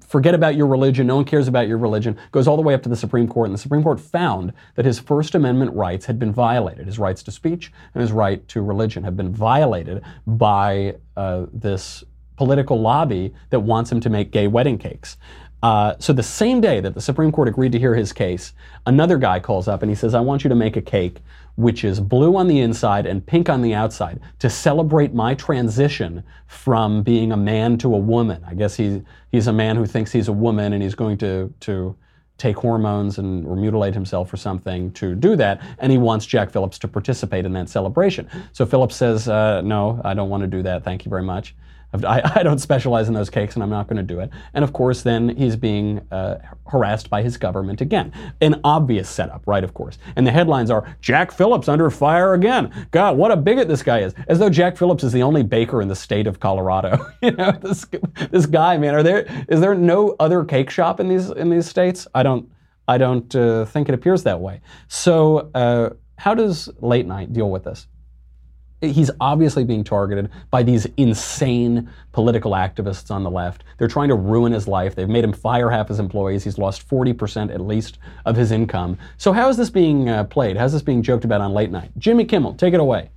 [0.07, 1.07] Forget about your religion.
[1.07, 2.17] No one cares about your religion.
[2.33, 4.85] Goes all the way up to the Supreme Court, and the Supreme Court found that
[4.85, 6.87] his First Amendment rights had been violated.
[6.87, 12.05] His rights to speech and his right to religion have been violated by uh, this
[12.37, 15.17] political lobby that wants him to make gay wedding cakes.
[15.63, 18.53] Uh, so the same day that the Supreme Court agreed to hear his case,
[18.85, 21.23] another guy calls up and he says, "I want you to make a cake
[21.57, 26.23] which is blue on the inside and pink on the outside, to celebrate my transition
[26.47, 28.43] from being a man to a woman.
[28.47, 31.53] I guess he, he's a man who thinks he's a woman and he's going to,
[31.61, 31.97] to
[32.37, 36.51] take hormones and or mutilate himself or something to do that, and he wants Jack
[36.51, 38.29] Phillips to participate in that celebration.
[38.53, 40.85] So Phillips says, uh, "No, I don't want to do that.
[40.85, 41.55] Thank you very much."
[42.03, 44.31] I, I, don't specialize in those cakes and I'm not going to do it.
[44.55, 48.13] And of course, then he's being uh, harassed by his government again.
[48.41, 49.63] An obvious setup, right?
[49.63, 49.99] Of course.
[50.17, 52.89] And the headlines are Jack Phillips under fire again.
[52.91, 54.15] God, what a bigot this guy is.
[54.29, 57.07] As though Jack Phillips is the only baker in the state of Colorado.
[57.23, 57.87] you know, this,
[58.31, 61.67] this guy, man, are there, is there no other cake shop in these, in these
[61.67, 62.07] states?
[62.15, 62.51] I don't,
[62.89, 64.61] I don't uh, think it appears that way.
[64.89, 67.87] So, uh, how does late night deal with this?
[68.81, 73.65] He's obviously being targeted by these insane political activists on the left.
[73.79, 74.95] They're trying to ruin his life.
[74.95, 76.45] They've made him fire half his employees.
[76.45, 78.99] He's lost 40% at least of his income.
[79.17, 80.57] So, how is this being uh, played?
[80.57, 81.91] How's this being joked about on late night?
[81.99, 83.11] Jimmy Kimmel, take it away.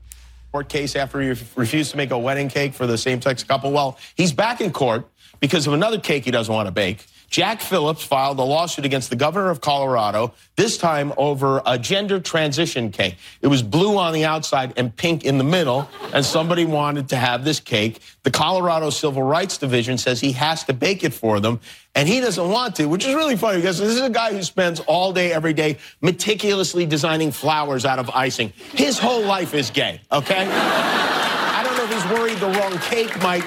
[0.52, 3.72] Court case after he refused to make a wedding cake for the same sex couple.
[3.72, 5.08] Well, he's back in court
[5.40, 7.06] because of another cake he doesn't want to bake.
[7.30, 12.20] Jack Phillips filed a lawsuit against the governor of Colorado, this time over a gender
[12.20, 13.18] transition cake.
[13.42, 17.16] It was blue on the outside and pink in the middle, and somebody wanted to
[17.18, 18.00] have this cake.
[18.24, 21.60] The Colorado Civil Rights Division says he has to bake it for them,
[21.96, 24.42] and he doesn't want to, which is really funny because this is a guy who
[24.42, 28.54] spends all day, every day, meticulously designing flowers out of icing.
[28.74, 30.48] His whole life is gay, okay?
[30.50, 33.44] I don't know if he's worried the wrong cake might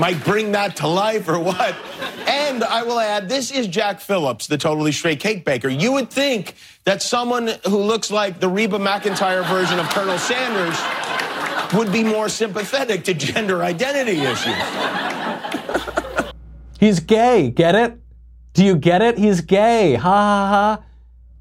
[0.00, 1.76] might bring that to life or what.
[2.26, 5.68] And I will add, this is Jack Phillips, the totally straight cake baker.
[5.68, 10.78] You would think that someone who looks like the Reba McEntire version of Colonel Sanders
[11.74, 14.54] would be more sympathetic to gender identity issues.
[16.80, 17.98] He's gay, get it?
[18.54, 19.18] Do you get it?
[19.18, 19.96] He's gay.
[19.96, 20.84] Ha ha ha.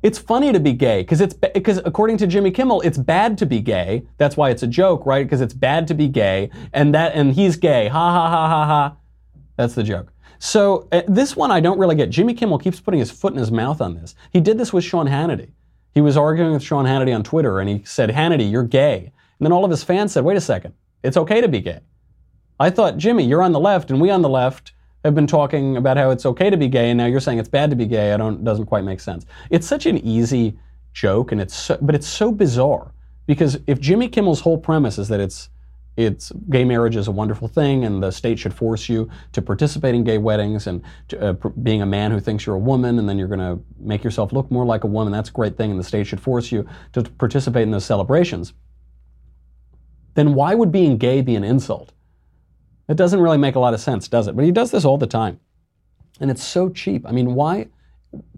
[0.01, 3.45] It's funny to be gay because it's because according to Jimmy Kimmel, it's bad to
[3.45, 4.03] be gay.
[4.17, 5.25] That's why it's a joke, right?
[5.25, 7.89] Because it's bad to be gay, and that and he's gay.
[7.89, 8.97] Ha ha ha ha ha.
[9.57, 10.13] That's the joke.
[10.39, 12.09] So uh, this one I don't really get.
[12.09, 14.15] Jimmy Kimmel keeps putting his foot in his mouth on this.
[14.31, 15.51] He did this with Sean Hannity.
[15.93, 19.45] He was arguing with Sean Hannity on Twitter, and he said, "Hannity, you're gay." And
[19.45, 21.81] then all of his fans said, "Wait a second, it's okay to be gay."
[22.57, 24.71] I thought, Jimmy, you're on the left, and we on the left
[25.03, 27.49] have been talking about how it's okay to be gay, and now you're saying it's
[27.49, 28.13] bad to be gay.
[28.13, 29.25] I don't doesn't quite make sense.
[29.49, 30.57] It's such an easy
[30.93, 32.93] joke, and it's so, but it's so bizarre
[33.25, 35.49] because if Jimmy Kimmel's whole premise is that it's
[35.95, 39.95] it's gay marriage is a wonderful thing, and the state should force you to participate
[39.95, 42.99] in gay weddings, and to, uh, pr- being a man who thinks you're a woman,
[42.99, 45.11] and then you're going to make yourself look more like a woman.
[45.11, 48.53] That's a great thing, and the state should force you to participate in those celebrations.
[50.13, 51.93] Then why would being gay be an insult?
[52.89, 54.35] It doesn't really make a lot of sense, does it?
[54.35, 55.39] But he does this all the time.
[56.19, 57.05] And it's so cheap.
[57.07, 57.67] I mean, why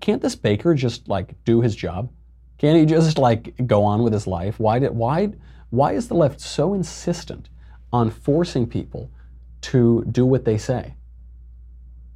[0.01, 2.11] can't this baker just like do his job?
[2.57, 4.59] Can't he just like go on with his life?
[4.59, 5.29] Why did why
[5.69, 7.49] why is the left so insistent
[7.93, 9.09] on forcing people
[9.61, 10.95] to do what they say?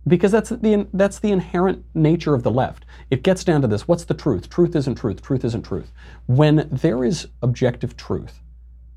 [0.08, 2.86] Because that's the that's the inherent nature of the left.
[3.10, 4.50] It gets down to this, what's the truth?
[4.50, 5.22] Truth isn't truth.
[5.22, 5.92] Truth isn't truth.
[6.28, 8.42] When there is objective truth,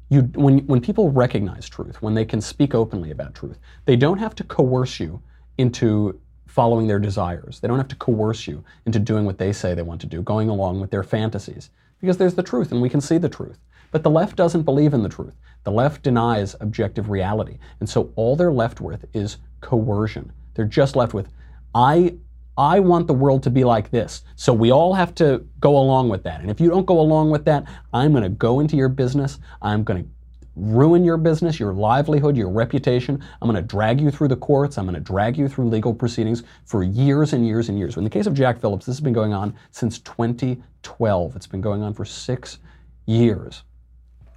[0.08, 4.18] you, when, when people recognize truth, when they can speak openly about truth, they don't
[4.18, 5.20] have to coerce you
[5.58, 7.60] into following their desires.
[7.60, 10.22] They don't have to coerce you into doing what they say they want to do,
[10.22, 13.58] going along with their fantasies, because there's the truth and we can see the truth.
[13.90, 15.34] But the left doesn't believe in the truth.
[15.64, 17.58] The left denies objective reality.
[17.80, 20.32] And so all they're left with is coercion.
[20.54, 21.28] They're just left with,
[21.74, 22.16] I
[22.58, 24.24] I want the world to be like this.
[24.34, 26.40] So we all have to go along with that.
[26.40, 29.38] And if you don't go along with that, I'm going to go into your business.
[29.62, 30.10] I'm going to
[30.56, 33.22] ruin your business, your livelihood, your reputation.
[33.40, 34.76] I'm going to drag you through the courts.
[34.76, 37.96] I'm going to drag you through legal proceedings for years and years and years.
[37.96, 41.36] In the case of Jack Phillips, this has been going on since 2012.
[41.36, 42.58] It's been going on for six
[43.06, 43.62] years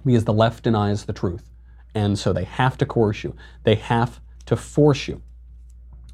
[0.06, 1.50] because the left denies the truth.
[1.96, 3.34] And so they have to coerce you.
[3.64, 5.20] They have to force you.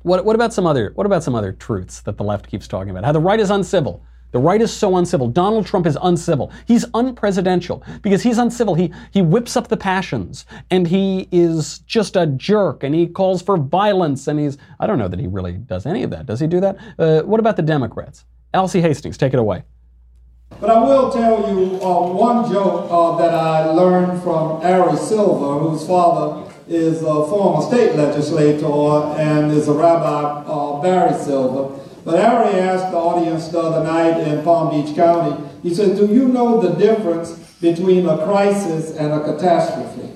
[0.08, 2.88] What, what about some other what about some other truths that the left keeps talking
[2.88, 3.04] about?
[3.04, 4.02] How the right is uncivil.
[4.30, 5.28] The right is so uncivil.
[5.28, 6.50] Donald Trump is uncivil.
[6.66, 8.74] He's unpresidential because he's uncivil.
[8.74, 13.42] He he whips up the passions and he is just a jerk and he calls
[13.42, 16.24] for violence and he's I don't know that he really does any of that.
[16.24, 16.78] Does he do that?
[16.98, 18.24] Uh, what about the Democrats?
[18.54, 19.64] Alcee Hastings, take it away.
[20.58, 25.58] But I will tell you uh, one joke uh, that I learned from Ari Silver,
[25.58, 31.78] whose father is a former state legislator and is a rabbi, uh, Barry Silver.
[32.04, 36.06] But Ari asked the audience the other night in Palm Beach County, he said, do
[36.06, 40.10] you know the difference between a crisis and a catastrophe?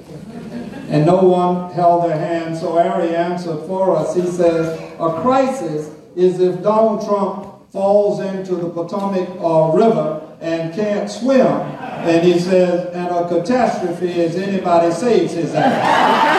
[0.88, 4.14] And no one held their hand, so Ari answered for us.
[4.14, 10.74] He says, a crisis is if Donald Trump falls into the Potomac uh, River and
[10.74, 16.28] can't swim And he says, and a catastrophe is anybody saves his ass.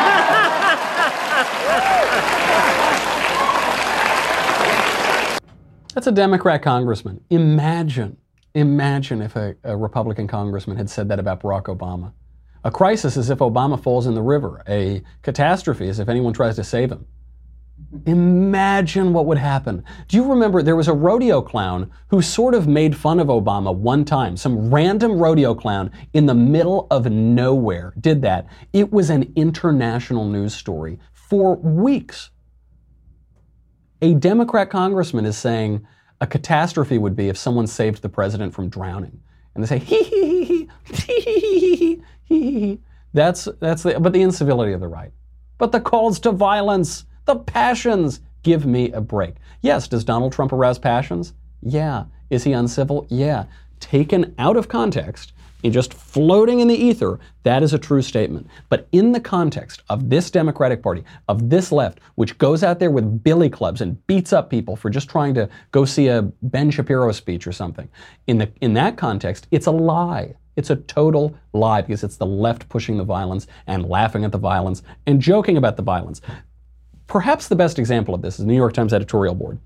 [5.94, 7.24] That's a Democrat congressman.
[7.30, 8.18] Imagine,
[8.56, 12.14] imagine if a, a Republican congressman had said that about Barack Obama.
[12.64, 14.64] A crisis is if Obama falls in the river.
[14.68, 17.06] A catastrophe is if anyone tries to save him.
[18.08, 19.84] Imagine what would happen.
[20.08, 23.76] Do you remember there was a rodeo clown who sort of made fun of Obama
[23.76, 24.36] one time?
[24.36, 28.48] Some random rodeo clown in the middle of nowhere did that.
[28.72, 32.32] It was an international news story for weeks.
[34.04, 35.88] A Democrat congressman is saying
[36.20, 39.18] a catastrophe would be if someone saved the president from drowning.
[39.56, 42.80] And they say, hee hee hee hee, hee hee hee hee.
[43.14, 45.14] That's, that's the, but the incivility of the right.
[45.58, 49.36] But the calls to violence, the passions, give me a break.
[49.62, 51.34] Yes, does Donald Trump arouse passions?
[51.62, 52.04] Yeah.
[52.30, 53.08] Is he uncivil?
[53.10, 53.46] Yeah.
[53.80, 55.32] Taken out of context,
[55.64, 58.48] and just floating in the ether, that is a true statement.
[58.70, 62.92] But in the context of this Democratic Party, of this left, which goes out there
[62.92, 66.72] with billy clubs and beats up people for just trying to go see a Ben
[66.72, 67.90] Shapiro speech or something,
[68.28, 70.36] in, the, in that context, it's a lie.
[70.56, 74.38] It's a total lie because it's the left pushing the violence and laughing at the
[74.38, 76.22] violence and joking about the violence.
[77.08, 79.60] Perhaps the best example of this is the New York Times editorial board.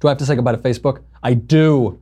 [0.00, 1.02] Do I have to say goodbye to Facebook?
[1.22, 2.00] I do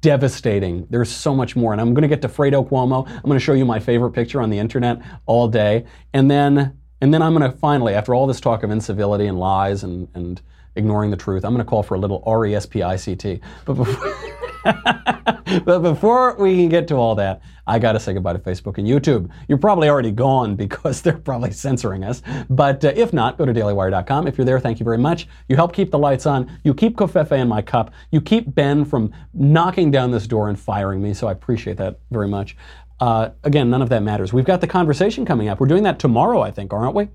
[0.00, 0.86] devastating.
[0.90, 1.72] There's so much more.
[1.72, 3.08] And I'm going to get to Fredo Cuomo.
[3.08, 5.86] I'm going to show you my favorite picture on the internet all day.
[6.12, 9.38] And then, and then I'm going to finally, after all this talk of incivility and
[9.38, 10.40] lies and, and
[10.76, 12.96] ignoring the truth, I'm going to call for a little R E S P I
[12.96, 13.40] C T.
[13.64, 14.14] But before,
[15.64, 18.78] but before we can get to all that, I got to say goodbye to Facebook
[18.78, 19.30] and YouTube.
[19.46, 22.22] You're probably already gone because they're probably censoring us.
[22.50, 24.26] But uh, if not, go to dailywire.com.
[24.26, 25.28] If you're there, thank you very much.
[25.48, 26.50] You help keep the lights on.
[26.64, 27.92] You keep covfefe in my cup.
[28.10, 31.14] You keep Ben from knocking down this door and firing me.
[31.14, 32.56] So I appreciate that very much.
[33.00, 34.32] Uh, again, none of that matters.
[34.32, 35.60] We've got the conversation coming up.
[35.60, 37.08] We're doing that tomorrow, I think, aren't we?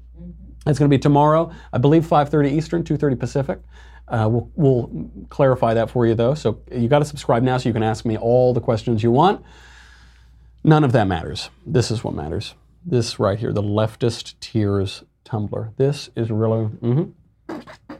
[0.66, 3.60] It's going to be tomorrow, I believe 5:30 Eastern, 2:30 Pacific.
[4.08, 6.34] Uh, we'll, we'll clarify that for you though.
[6.34, 9.12] So you got to subscribe now so you can ask me all the questions you
[9.12, 9.44] want.
[10.64, 11.50] None of that matters.
[11.66, 12.56] This is what matters.
[12.86, 15.72] This right here, the leftist tears tumbler.
[15.78, 16.66] This is really.
[16.66, 17.54] Mm-hmm.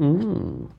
[0.04, 0.72] Mm.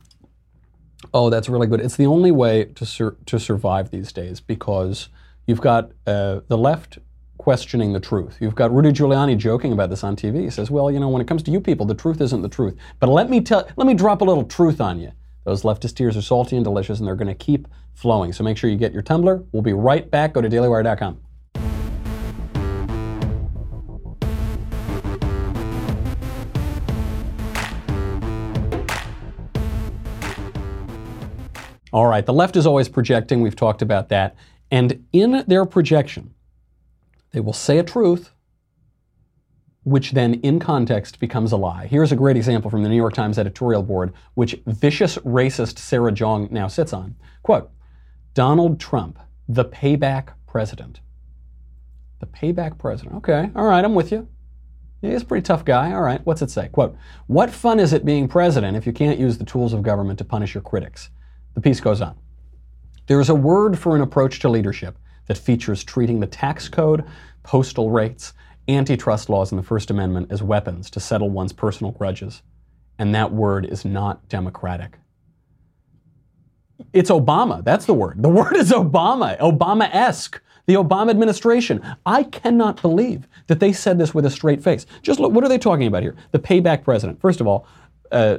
[1.13, 1.81] Oh, that's really good.
[1.81, 5.09] It's the only way to sur- to survive these days because
[5.47, 6.99] you've got uh, the left
[7.45, 8.39] questioning the truth.
[8.41, 10.45] You've got Rudy Giuliani joking about this on TV.
[10.45, 12.49] He says, "Well, you know, when it comes to you people, the truth isn't the
[12.49, 12.75] truth.
[13.01, 15.13] But let me tell, let me drop a little truth on you.
[15.45, 18.33] Those leftist tears are salty and delicious, and they're going to keep flowing.
[18.33, 19.45] So make sure you get your tumbler.
[19.53, 20.33] We'll be right back.
[20.33, 21.19] Go to dailywire.com."
[31.93, 33.43] All right, the left is always projecting.
[33.43, 34.35] We've talked about that.
[34.71, 36.33] And in their projection,
[37.35, 38.31] they will say a truth,
[39.83, 41.89] which then in context becomes a lie.
[41.89, 46.13] Here's a great example from the New York Times editorial board, which vicious racist Sarah
[46.13, 47.17] Jeong now sits on.
[47.43, 47.71] Quote
[48.35, 49.19] Donald Trump,
[49.49, 51.01] the payback president.
[52.21, 53.17] The payback president.
[53.17, 54.29] Okay, all right, I'm with you.
[55.03, 55.93] He's a pretty tough guy.
[55.93, 56.69] All right, what's it say?
[56.69, 60.19] Quote What fun is it being president if you can't use the tools of government
[60.21, 61.11] to punish your critics?
[61.55, 62.17] The piece goes on.
[63.09, 67.05] There is a word for an approach to leadership that features treating the tax code,
[67.43, 68.33] postal rates,
[68.69, 72.43] antitrust laws, and the First Amendment as weapons to settle one's personal grudges.
[72.99, 74.99] And that word is not democratic.
[76.93, 77.65] It's Obama.
[77.65, 78.23] That's the word.
[78.23, 80.41] The word is Obama, Obama esque.
[80.67, 81.85] The Obama administration.
[82.07, 84.87] I cannot believe that they said this with a straight face.
[85.03, 86.17] Just look, what are they talking about here?
[86.31, 87.21] The payback president.
[87.21, 87.67] First of all,
[88.11, 88.39] uh,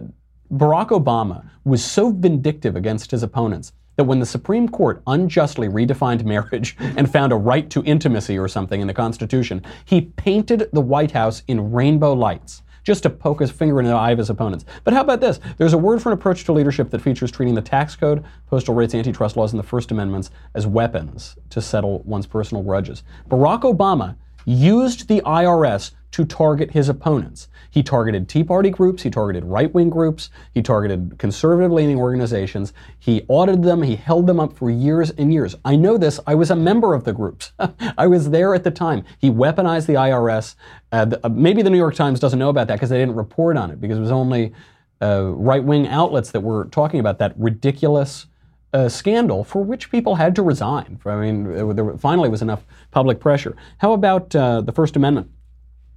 [0.52, 6.24] Barack Obama was so vindictive against his opponents that when the Supreme Court unjustly redefined
[6.24, 10.82] marriage and found a right to intimacy or something in the Constitution, he painted the
[10.82, 14.30] White House in rainbow lights just to poke his finger in the eye of his
[14.30, 14.64] opponents.
[14.84, 15.40] But how about this?
[15.58, 18.76] There's a word for an approach to leadership that features treating the tax code, postal
[18.76, 23.04] rates, antitrust laws, and the First Amendments as weapons to settle one's personal grudges.
[23.28, 27.50] Barack Obama used the IRS to target his opponents.
[27.70, 32.72] He targeted Tea Party groups, he targeted right wing groups, he targeted conservative leaning organizations.
[32.98, 35.56] He audited them, he held them up for years and years.
[35.66, 37.52] I know this, I was a member of the groups.
[37.98, 39.04] I was there at the time.
[39.20, 40.56] He weaponized the IRS.
[40.90, 43.16] Uh, the, uh, maybe the New York Times doesn't know about that because they didn't
[43.16, 44.54] report on it because it was only
[45.02, 48.28] uh, right wing outlets that were talking about that ridiculous.
[48.76, 51.00] Uh, scandal for which people had to resign.
[51.06, 51.38] I mean,
[51.76, 53.56] there finally was enough public pressure.
[53.78, 55.28] How about uh, the First Amendment?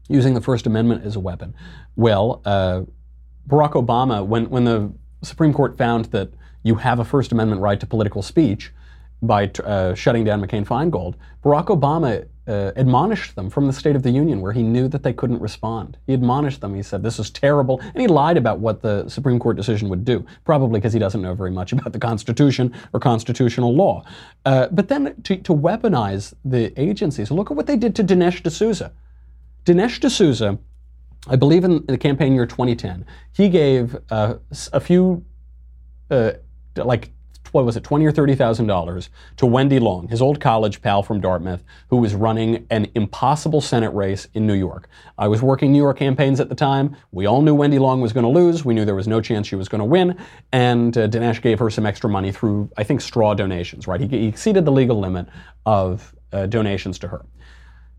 [0.09, 1.55] using the First Amendment as a weapon.
[1.97, 2.83] Well, uh,
[3.47, 6.31] Barack Obama, when, when the Supreme Court found that
[6.63, 8.73] you have a First Amendment right to political speech
[9.23, 11.15] by uh, shutting down McCain Feingold,
[11.45, 15.03] Barack Obama uh, admonished them from the State of the Union, where he knew that
[15.03, 15.99] they couldn't respond.
[16.07, 16.75] He admonished them.
[16.75, 17.79] He said, This is terrible.
[17.81, 21.21] And he lied about what the Supreme Court decision would do, probably because he doesn't
[21.21, 24.03] know very much about the Constitution or constitutional law.
[24.47, 28.43] Uh, but then to, to weaponize the agencies, look at what they did to Dinesh
[28.43, 28.93] D'Souza.
[29.67, 30.59] Dinesh D'Souza,
[31.27, 34.37] I believe in the campaign year 2010, he gave uh,
[34.73, 35.25] a few,
[36.11, 36.33] uh,
[36.77, 37.11] like,
[37.53, 41.03] what was it, twenty or thirty thousand dollars to Wendy Long, his old college pal
[41.03, 44.89] from Dartmouth, who was running an impossible Senate race in New York.
[45.17, 46.97] I was working New York campaigns at the time.
[47.13, 48.65] We all knew Wendy Long was going to lose.
[48.65, 50.17] We knew there was no chance she was going to win.
[50.53, 53.87] And uh, Dinesh gave her some extra money through, I think, straw donations.
[53.87, 54.01] Right?
[54.01, 55.27] He, he exceeded the legal limit
[55.67, 57.25] of uh, donations to her.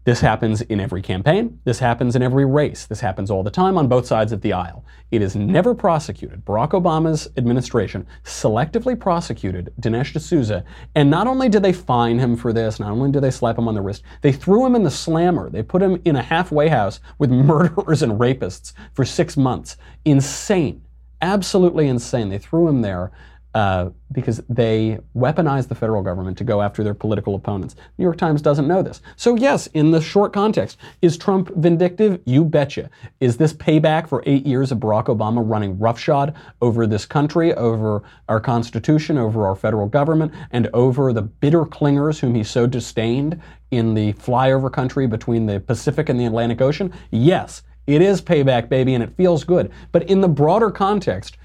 [0.10, 1.60] This happens in every campaign.
[1.66, 2.88] This happens in every race.
[2.88, 4.84] This happens all the time on both sides of the aisle.
[5.12, 6.44] It is never prosecuted.
[6.46, 12.52] Barack Obama's administration selectively prosecuted Dinesh D'Souza, and not only did they fine him for
[12.52, 14.90] this, not only did they slap him on the wrist, they threw him in the
[14.90, 15.48] slammer.
[15.48, 19.78] They put him in a halfway house with murderers and rapists for six months.
[20.06, 20.82] Insane.
[21.22, 22.30] Absolutely insane.
[22.30, 23.12] They threw him there
[23.56, 27.76] uh, because they weaponize the federal government to go after their political opponents.
[27.98, 29.02] New York Times doesn't know this.
[29.16, 32.22] So, yes, in the short context, is Trump vindictive?
[32.26, 32.90] You betcha.
[33.20, 38.04] Is this payback for eight years of Barack Obama running roughshod over this country, over
[38.28, 43.42] our Constitution, over our federal government, and over the bitter clingers whom he so disdained
[43.72, 46.94] in the flyover country between the Pacific and the Atlantic Ocean?
[47.12, 47.64] Yes.
[47.88, 49.72] It is payback, baby, and it feels good.
[49.92, 51.38] But in the broader context,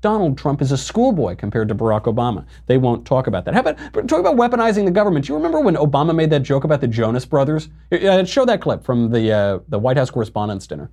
[0.00, 2.46] Donald Trump is a schoolboy compared to Barack Obama.
[2.66, 3.54] They won't talk about that.
[3.54, 3.76] How about
[4.08, 5.26] talk about weaponizing the government?
[5.26, 7.68] Do you remember when Obama made that joke about the Jonas Brothers?
[7.92, 10.90] Uh, show that clip from the uh, the White House Correspondents' Dinner.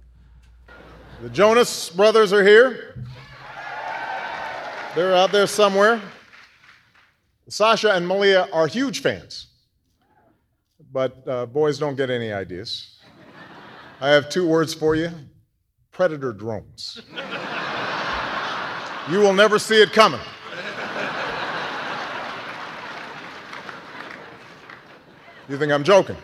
[1.22, 3.04] The Jonas brothers are here.
[4.94, 6.02] They're out there somewhere.
[7.50, 9.48] Sasha and Malia are huge fans,
[10.92, 13.00] but uh, boys don't get any ideas.
[14.02, 15.12] I have two words for you
[15.98, 17.02] predator drones.
[19.10, 20.20] You will never see it coming.
[25.48, 26.18] You think I'm joking?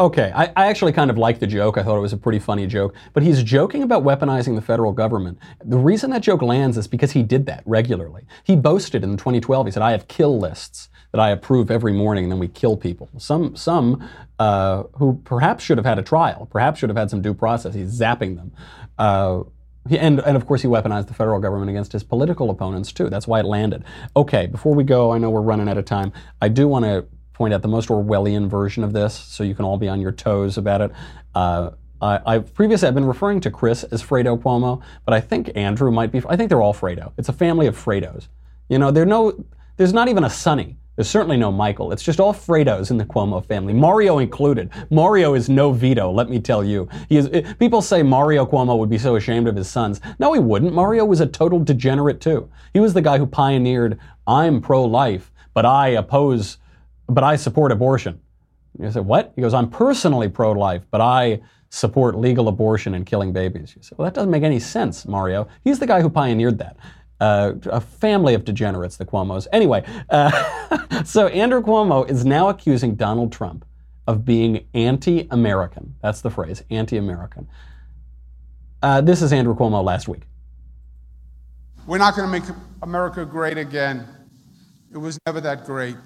[0.00, 1.76] Okay, I, I actually kind of liked the joke.
[1.76, 2.94] I thought it was a pretty funny joke.
[3.14, 5.38] But he's joking about weaponizing the federal government.
[5.64, 8.22] The reason that joke lands is because he did that regularly.
[8.44, 9.66] He boasted in 2012.
[9.66, 12.76] He said, "I have kill lists that I approve every morning, and then we kill
[12.76, 17.10] people." Some, some uh, who perhaps should have had a trial, perhaps should have had
[17.10, 17.74] some due process.
[17.74, 18.52] He's zapping them.
[18.98, 19.42] Uh,
[19.88, 23.08] he- and, and of course, he weaponized the federal government against his political opponents too.
[23.08, 23.84] That's why it landed.
[24.16, 26.12] Okay, before we go, I know we're running out of time.
[26.42, 29.64] I do want to point out the most Orwellian version of this, so you can
[29.64, 30.90] all be on your toes about it.
[31.34, 31.70] Uh,
[32.02, 35.90] I, I previously I've been referring to Chris as Fredo Cuomo, but I think Andrew
[35.90, 36.20] might be.
[36.28, 37.12] I think they're all Fredo.
[37.16, 38.28] It's a family of Fredos.
[38.68, 39.44] You know, there no,
[39.76, 40.76] there's not even a Sonny.
[40.98, 41.92] There's certainly no Michael.
[41.92, 44.68] It's just all Fredos in the Cuomo family, Mario included.
[44.90, 46.88] Mario is no Vito, let me tell you.
[47.08, 47.26] He is.
[47.26, 50.00] it- people say Mario Cuomo would be so ashamed of his sons.
[50.18, 50.74] No, he wouldn't.
[50.74, 52.48] Mario was a total degenerate too.
[52.72, 53.96] He was the guy who pioneered,
[54.26, 56.58] "I'm pro-life, but I oppose,
[57.08, 58.18] but I support abortion."
[58.80, 59.32] You say, what?
[59.36, 61.40] He goes, I'm personally pro life, but I
[61.70, 63.72] support legal abortion and killing babies.
[63.76, 65.46] You say, well, that doesn't make any sense, Mario.
[65.62, 66.76] He's the guy who pioneered that.
[67.20, 69.46] Uh, a family of degenerates, the Cuomos.
[69.52, 73.64] Anyway, uh, so Andrew Cuomo is now accusing Donald Trump
[74.06, 75.96] of being anti American.
[76.00, 77.48] That's the phrase, anti American.
[78.82, 80.22] Uh, this is Andrew Cuomo last week.
[81.86, 84.06] We're not going to make America great again.
[84.92, 85.96] It was never that great.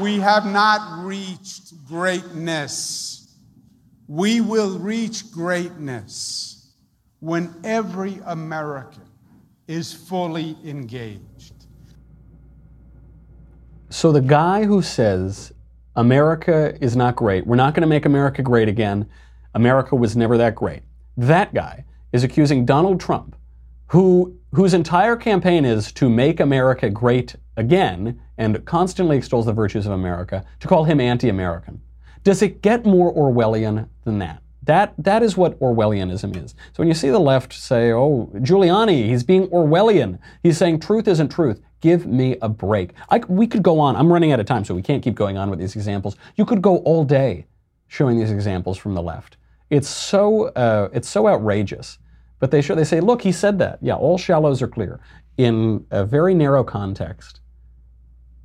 [0.00, 3.36] We have not reached greatness.
[4.08, 6.53] We will reach greatness
[7.24, 9.00] when every American
[9.66, 11.54] is fully engaged.
[13.88, 15.50] So the guy who says
[15.96, 19.08] America is not great, we're not going to make America great again,
[19.54, 20.82] America was never that great,
[21.16, 23.36] that guy is accusing Donald Trump,
[23.86, 29.86] who whose entire campaign is to make America great again and constantly extols the virtues
[29.86, 31.80] of America, to call him anti-American.
[32.22, 34.43] Does it get more Orwellian than that?
[34.64, 36.52] That, that is what Orwellianism is.
[36.52, 41.06] So when you see the left say, oh, Giuliani, he's being Orwellian, he's saying truth
[41.06, 42.92] isn't truth, give me a break.
[43.10, 43.94] I, we could go on.
[43.94, 46.16] I'm running out of time, so we can't keep going on with these examples.
[46.36, 47.46] You could go all day
[47.88, 49.36] showing these examples from the left.
[49.68, 51.98] It's so, uh, it's so outrageous.
[52.38, 53.78] But they, show, they say, look, he said that.
[53.82, 55.00] Yeah, all shallows are clear.
[55.36, 57.40] In a very narrow context,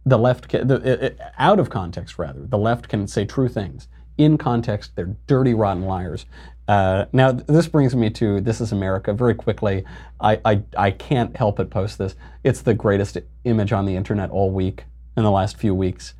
[0.05, 3.47] the left, ca- the, uh, uh, out of context rather, the left can say true
[3.47, 3.88] things.
[4.20, 6.26] In context, they're dirty, rotten liars.
[6.67, 9.86] Uh, now, th- this brings me to This is America very quickly.
[10.20, 12.15] I, I, I can't help but post this.
[12.43, 14.84] It's the greatest image on the internet all week,
[15.17, 16.13] in the last few weeks.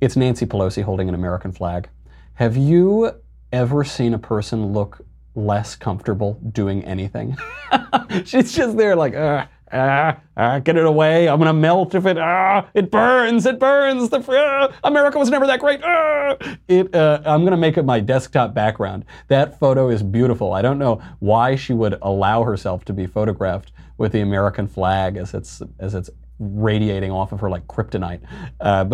[0.00, 1.88] It's Nancy Pelosi holding an American flag.
[2.34, 3.10] Have you
[3.50, 5.00] ever seen a person look
[5.34, 7.36] less comfortable doing anything?
[8.24, 11.28] She's just there like, uh, ah, ah, get it away.
[11.28, 14.10] I'm gonna melt if it, ah, it burns, it burns.
[14.10, 15.80] The ah, America was never that great.
[15.82, 16.36] Ah.
[16.68, 19.04] It, uh, I'm gonna make it my desktop background.
[19.28, 20.52] That photo is beautiful.
[20.52, 25.16] I don't know why she would allow herself to be photographed with the American flag
[25.16, 28.20] as it's as it's radiating off of her like kryptonite.
[28.60, 28.86] Uh,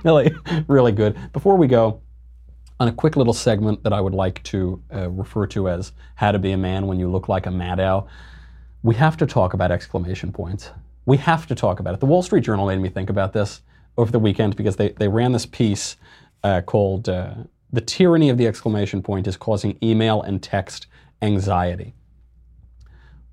[0.04, 0.34] really,
[0.68, 1.16] really good.
[1.32, 2.00] Before we go,
[2.78, 6.32] on a quick little segment that I would like to uh, refer to as How
[6.32, 8.06] to Be a Man When You Look Like a Maddow,
[8.86, 10.70] we have to talk about exclamation points.
[11.06, 11.98] We have to talk about it.
[11.98, 13.62] The Wall Street Journal made me think about this
[13.98, 15.96] over the weekend because they, they ran this piece
[16.44, 17.34] uh, called uh,
[17.72, 20.86] The Tyranny of the Exclamation Point is Causing Email and Text
[21.20, 21.94] Anxiety.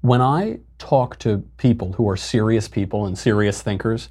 [0.01, 4.09] When I talk to people who are serious people and serious thinkers,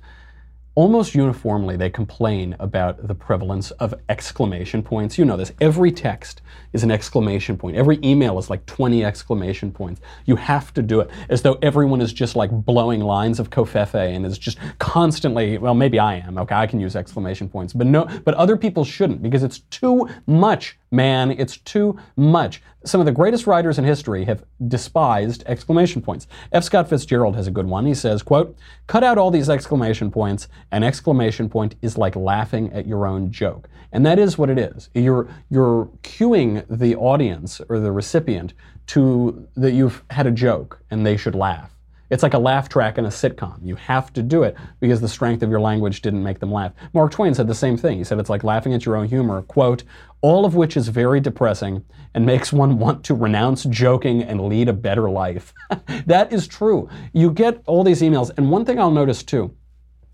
[0.76, 5.18] almost uniformly they complain about the prevalence of exclamation points.
[5.18, 5.50] You know this.
[5.60, 6.40] Every text
[6.72, 7.76] is an exclamation point.
[7.76, 10.00] Every email is like 20 exclamation points.
[10.26, 13.94] You have to do it as though everyone is just like blowing lines of covfefe
[13.94, 16.38] and is just constantly, well, maybe I am.
[16.38, 17.72] Okay, I can use exclamation points.
[17.72, 21.30] But no, but other people shouldn't because it's too much, man.
[21.30, 22.62] It's too much.
[22.84, 26.26] Some of the greatest writers in history have despised exclamation points.
[26.50, 26.64] F.
[26.64, 27.86] Scott Fitzgerald has a good one.
[27.86, 28.56] He says, quote,
[28.88, 30.48] cut out all these exclamation points.
[30.72, 33.68] An exclamation point is like laughing at your own joke.
[33.92, 34.88] And that is what it is.
[34.94, 38.54] You're, you're cueing the audience or the recipient
[38.88, 41.72] to that you've had a joke and they should laugh.
[42.12, 43.58] It's like a laugh track in a sitcom.
[43.62, 46.72] You have to do it because the strength of your language didn't make them laugh.
[46.92, 47.96] Mark Twain said the same thing.
[47.96, 49.84] He said it's like laughing at your own humor, quote,
[50.20, 51.82] all of which is very depressing
[52.12, 55.54] and makes one want to renounce joking and lead a better life.
[56.06, 56.86] that is true.
[57.14, 59.56] You get all these emails, and one thing I'll notice too,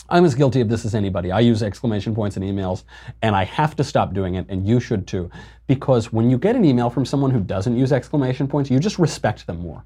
[0.09, 1.31] I'm as guilty of this as anybody.
[1.31, 2.85] I use exclamation points in emails,
[3.21, 5.31] and I have to stop doing it, and you should too.
[5.67, 8.99] Because when you get an email from someone who doesn't use exclamation points, you just
[8.99, 9.85] respect them more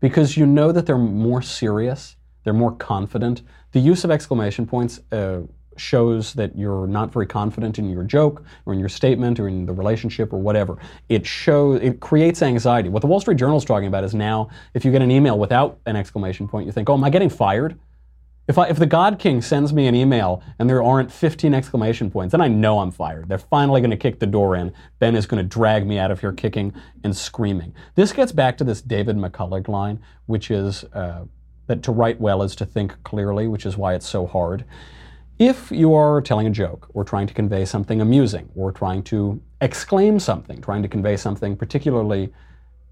[0.00, 3.42] because you know that they're more serious, they're more confident.
[3.72, 5.40] The use of exclamation points uh,
[5.76, 9.66] shows that you're not very confident in your joke or in your statement or in
[9.66, 10.78] the relationship or whatever.
[11.08, 12.88] It shows it creates anxiety.
[12.88, 15.38] What the Wall Street Journal is talking about is now if you get an email
[15.38, 17.78] without an exclamation point, you think, "Oh, am I getting fired?"
[18.48, 22.10] If, I, if the God King sends me an email and there aren't 15 exclamation
[22.10, 23.28] points, then I know I'm fired.
[23.28, 24.72] They're finally going to kick the door in.
[24.98, 26.72] Ben is going to drag me out of here kicking
[27.04, 27.74] and screaming.
[27.94, 31.26] This gets back to this David McCullough line, which is uh,
[31.66, 34.64] that to write well is to think clearly, which is why it's so hard.
[35.38, 39.40] If you are telling a joke or trying to convey something amusing or trying to
[39.60, 42.32] exclaim something, trying to convey something particularly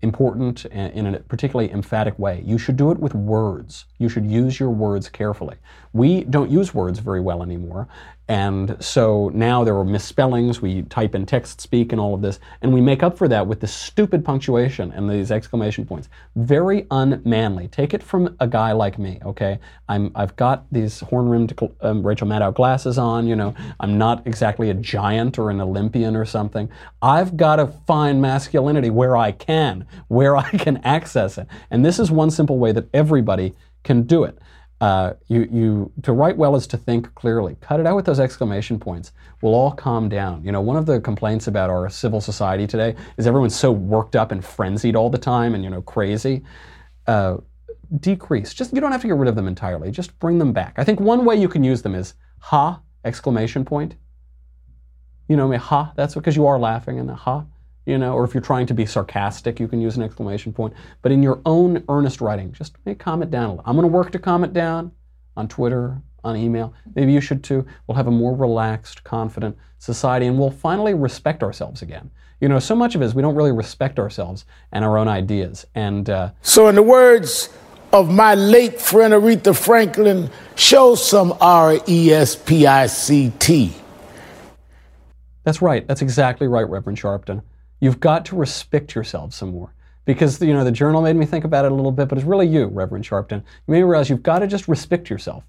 [0.07, 2.43] important in a particularly emphatic way.
[2.45, 3.87] You should do it with words.
[3.99, 5.57] You should use your words carefully.
[5.93, 7.89] We don't use words very well anymore,
[8.29, 10.61] and so now there are misspellings.
[10.61, 13.47] We type in text speak and all of this, and we make up for that
[13.47, 16.09] with this stupid punctuation and these exclamation points.
[16.35, 17.69] Very unmanly.
[17.69, 19.61] Take it from a guy like me, okay?
[19.89, 23.55] I'm, I've got these horn-rimmed um, Rachel Maddow glasses on, you know.
[23.79, 26.69] I'm not exactly a giant or an Olympian or something.
[27.01, 31.47] I've got to find masculinity where I can, where I can access it.
[31.71, 33.55] And this is one simple way that everybody
[33.85, 34.37] can do it.
[34.81, 37.57] Uh, you, you, to write well is to think clearly.
[37.63, 39.13] Cut it out with those exclamation points.
[39.41, 40.45] We'll all calm down.
[40.45, 44.17] You know, one of the complaints about our civil society today is everyone's so worked
[44.17, 46.43] up and frenzied all the time and, you know, crazy.
[47.07, 47.39] Uh,
[48.01, 48.53] decrease.
[48.53, 49.91] Just, you don't have to get rid of them entirely.
[49.91, 50.75] Just bring them back.
[50.77, 53.95] I think one way you can use them is ha, exclamation point.
[55.29, 57.47] You know, I mean, ha, that's because you are laughing and the ha
[57.87, 60.75] you know, or if you're trying to be sarcastic, you can use an exclamation point.
[61.03, 63.65] But in your own earnest writing, just make calm it down a little.
[63.65, 64.91] I'm going to work to calm it down
[65.37, 66.75] on Twitter, on email.
[66.95, 67.65] Maybe you should too.
[67.87, 72.11] We'll have a more relaxed, confident society, and we'll finally respect ourselves again.
[72.41, 75.09] You know, so much of it is we don't really respect ourselves and our own
[75.09, 75.65] ideas.
[75.75, 77.49] And uh, so, in the words
[77.93, 83.73] of my late friend Aretha Franklin, show some R E S P I C T.
[85.45, 85.87] That's right.
[85.87, 87.43] That's exactly right, Reverend Sharpton.
[87.81, 89.75] You've got to respect yourself some more.
[90.05, 92.27] Because, you know, the journal made me think about it a little bit, but it's
[92.27, 93.43] really you, Reverend Sharpton.
[93.67, 95.45] You may realize you've got to just respect yourself.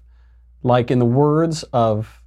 [0.64, 2.22] Like in the words of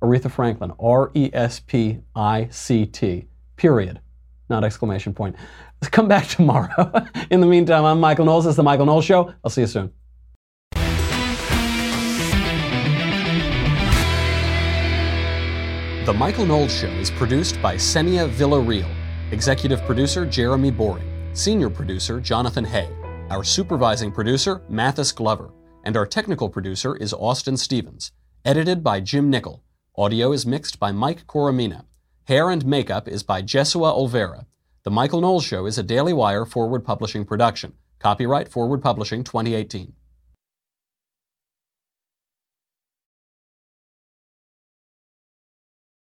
[0.00, 3.26] Aretha Franklin, R E S P I C T,
[3.56, 4.00] period,
[4.48, 5.34] not exclamation point.
[5.90, 6.92] Come back tomorrow.
[7.30, 8.44] in the meantime, I'm Michael Knowles.
[8.44, 9.34] This is The Michael Knowles Show.
[9.42, 9.92] I'll see you soon.
[16.04, 18.88] The Michael Knowles Show is produced by Senia Villarreal,
[19.32, 22.90] executive producer Jeremy Boring, senior producer Jonathan Hay,
[23.30, 25.50] our supervising producer Mathis Glover,
[25.84, 28.12] and our technical producer is Austin Stevens.
[28.44, 29.64] Edited by Jim Nickel.
[29.96, 31.86] Audio is mixed by Mike Coromina.
[32.24, 34.44] Hair and makeup is by Jesua Olvera.
[34.84, 37.72] The Michael Knowles Show is a Daily Wire Forward Publishing production.
[37.98, 39.94] Copyright Forward Publishing 2018.